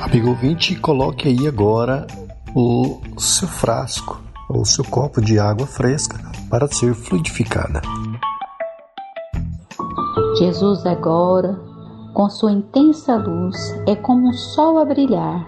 Amigo 0.00 0.30
ouvinte, 0.30 0.74
coloque 0.76 1.28
aí 1.28 1.46
agora 1.46 2.06
o 2.54 2.98
seu 3.18 3.46
frasco 3.46 4.22
ou 4.48 4.64
seu 4.64 4.82
copo 4.84 5.20
de 5.20 5.38
água 5.38 5.66
fresca 5.66 6.18
para 6.48 6.66
ser 6.66 6.94
fluidificada. 6.94 7.82
Jesus 10.38 10.86
agora, 10.86 11.60
com 12.14 12.30
sua 12.30 12.52
intensa 12.52 13.16
luz, 13.16 13.56
é 13.86 13.94
como 13.94 14.28
um 14.28 14.32
sol 14.32 14.78
a 14.78 14.84
brilhar, 14.84 15.46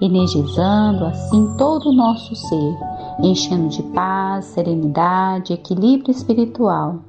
energizando 0.00 1.04
assim 1.04 1.54
todo 1.56 1.90
o 1.90 1.92
nosso 1.92 2.34
ser, 2.34 2.78
enchendo 3.20 3.68
de 3.68 3.82
paz, 3.94 4.46
serenidade, 4.46 5.52
equilíbrio 5.52 6.10
espiritual. 6.10 7.00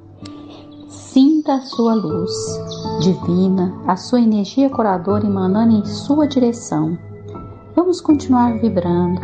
Sinta 0.90 1.56
a 1.56 1.62
sua 1.62 1.94
luz 1.94 2.32
divina, 3.02 3.74
a 3.88 3.96
sua 3.96 4.20
energia 4.20 4.70
curadora 4.70 5.26
emanando 5.26 5.78
em 5.78 5.86
sua 5.86 6.28
direção. 6.28 6.98
Vamos 7.76 8.02
continuar 8.02 8.60
vibrando. 8.60 9.20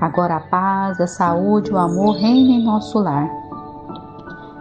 Agora 0.00 0.36
a 0.36 0.40
paz, 0.40 1.00
a 1.00 1.06
saúde, 1.06 1.72
o 1.72 1.78
amor 1.78 2.16
reinem 2.16 2.60
em 2.60 2.64
nosso 2.64 2.98
lar. 2.98 3.28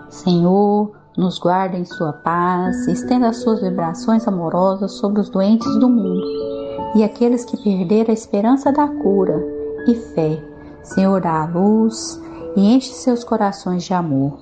Senhor, 0.09 0.93
nos 1.17 1.37
guarda 1.37 1.77
em 1.77 1.85
sua 1.85 2.13
paz, 2.13 2.87
estenda 2.87 3.29
as 3.29 3.37
suas 3.37 3.61
vibrações 3.61 4.27
amorosas 4.27 4.93
sobre 4.93 5.19
os 5.19 5.29
doentes 5.29 5.77
do 5.79 5.89
mundo 5.89 6.66
e 6.97 7.03
aqueles 7.03 7.45
que 7.45 7.55
perderam 7.57 8.09
a 8.09 8.13
esperança 8.13 8.71
da 8.71 8.87
cura 8.87 9.39
e 9.87 9.93
fé. 9.93 10.41
Senhor, 10.81 11.21
dá 11.21 11.43
a 11.43 11.45
luz 11.45 12.19
e 12.55 12.73
enche 12.73 12.91
seus 12.91 13.23
corações 13.23 13.83
de 13.83 13.93
amor. 13.93 14.39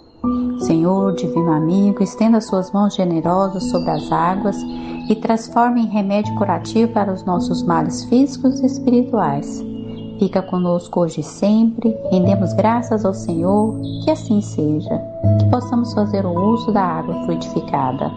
Senhor, 0.59 1.13
divino 1.13 1.51
amigo, 1.51 2.01
estenda 2.01 2.39
suas 2.39 2.71
mãos 2.71 2.95
generosas 2.95 3.65
sobre 3.65 3.91
as 3.91 4.09
águas 4.09 4.55
e 5.09 5.15
transforme 5.15 5.81
em 5.81 5.87
remédio 5.87 6.33
curativo 6.35 6.93
para 6.93 7.11
os 7.11 7.25
nossos 7.25 7.61
males 7.61 8.05
físicos 8.05 8.61
e 8.61 8.65
espirituais. 8.65 9.61
Fica 10.17 10.41
conosco 10.41 11.01
hoje 11.01 11.19
e 11.19 11.23
sempre, 11.23 11.93
rendemos 12.09 12.53
graças 12.53 13.03
ao 13.03 13.13
Senhor, 13.13 13.77
que 14.03 14.09
assim 14.09 14.39
seja, 14.39 14.97
que 15.39 15.49
possamos 15.51 15.93
fazer 15.93 16.25
o 16.25 16.53
uso 16.53 16.71
da 16.71 16.81
água 16.81 17.25
fluidificada. 17.25 18.09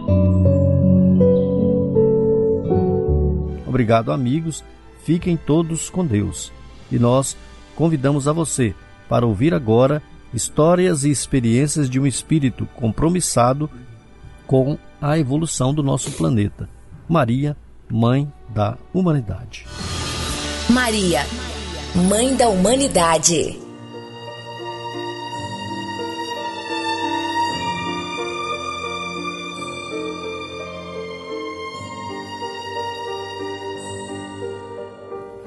Obrigado, 3.79 4.11
amigos. 4.11 4.61
Fiquem 5.05 5.37
todos 5.37 5.89
com 5.89 6.05
Deus. 6.05 6.51
E 6.91 6.99
nós 6.99 7.37
convidamos 7.77 8.27
a 8.27 8.33
você 8.33 8.75
para 9.07 9.25
ouvir 9.25 9.53
agora 9.53 10.03
histórias 10.33 11.05
e 11.05 11.09
experiências 11.09 11.89
de 11.89 11.97
um 11.97 12.05
espírito 12.05 12.67
compromissado 12.75 13.69
com 14.45 14.77
a 15.01 15.17
evolução 15.17 15.73
do 15.73 15.81
nosso 15.81 16.11
planeta. 16.11 16.67
Maria, 17.07 17.55
Mãe 17.89 18.29
da 18.49 18.77
Humanidade. 18.93 19.65
Maria, 20.69 21.25
Mãe 22.09 22.35
da 22.35 22.49
Humanidade. 22.49 23.68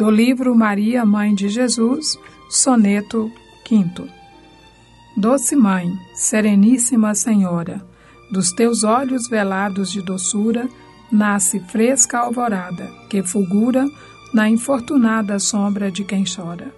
Do 0.03 0.11
livro 0.11 0.53
Maria, 0.53 1.05
Mãe 1.07 1.33
de 1.33 1.49
Jesus, 1.49 2.19
soneto 2.51 3.31
5. 3.69 4.03
Doce 5.17 5.55
Mãe, 5.55 5.97
Sereníssima 6.13 7.15
Senhora, 7.15 7.81
dos 8.29 8.51
teus 8.51 8.83
olhos 8.83 9.29
velados 9.29 9.93
de 9.93 10.03
doçura, 10.03 10.69
nasce 11.09 11.61
fresca 11.61 12.19
alvorada, 12.19 12.91
que 13.09 13.23
fulgura 13.23 13.89
na 14.35 14.51
infortunada 14.51 15.39
sombra 15.39 15.89
de 15.89 16.03
quem 16.03 16.25
chora. 16.25 16.75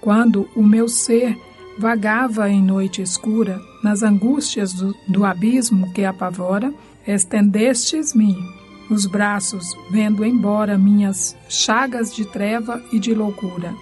Quando 0.00 0.48
o 0.54 0.62
meu 0.62 0.86
ser 0.86 1.36
vagava 1.76 2.48
em 2.48 2.62
noite 2.62 3.02
escura, 3.02 3.60
nas 3.82 4.04
angústias 4.04 4.72
do, 4.72 4.94
do 5.08 5.24
abismo 5.24 5.92
que 5.92 6.04
apavora, 6.04 6.72
estendestes-me 7.04 8.61
os 8.90 9.06
braços, 9.06 9.66
vendo 9.90 10.24
embora 10.24 10.78
minhas 10.78 11.36
chagas 11.48 12.14
de 12.14 12.24
treva 12.24 12.82
e 12.92 12.98
de 12.98 13.14
loucura. 13.14 13.74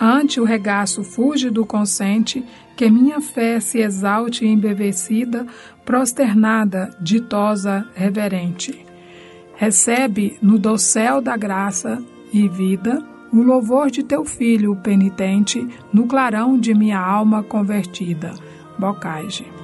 Ante 0.00 0.40
o 0.40 0.44
regaço 0.44 1.04
fúlgido 1.04 1.64
consente, 1.64 2.44
que 2.76 2.90
minha 2.90 3.20
fé 3.20 3.60
se 3.60 3.78
exalte 3.78 4.44
embevecida, 4.44 5.46
prosternada, 5.84 6.90
ditosa, 7.00 7.86
reverente. 7.94 8.84
Recebe 9.56 10.36
no 10.42 10.58
dossel 10.58 11.20
da 11.20 11.36
graça 11.36 12.02
e 12.32 12.48
vida 12.48 13.02
o 13.32 13.42
louvor 13.42 13.90
de 13.90 14.02
teu 14.02 14.24
filho 14.24 14.76
penitente 14.76 15.66
no 15.92 16.06
clarão 16.06 16.58
de 16.58 16.74
minha 16.74 16.98
alma 16.98 17.42
convertida. 17.42 18.34
Bocage. 18.78 19.63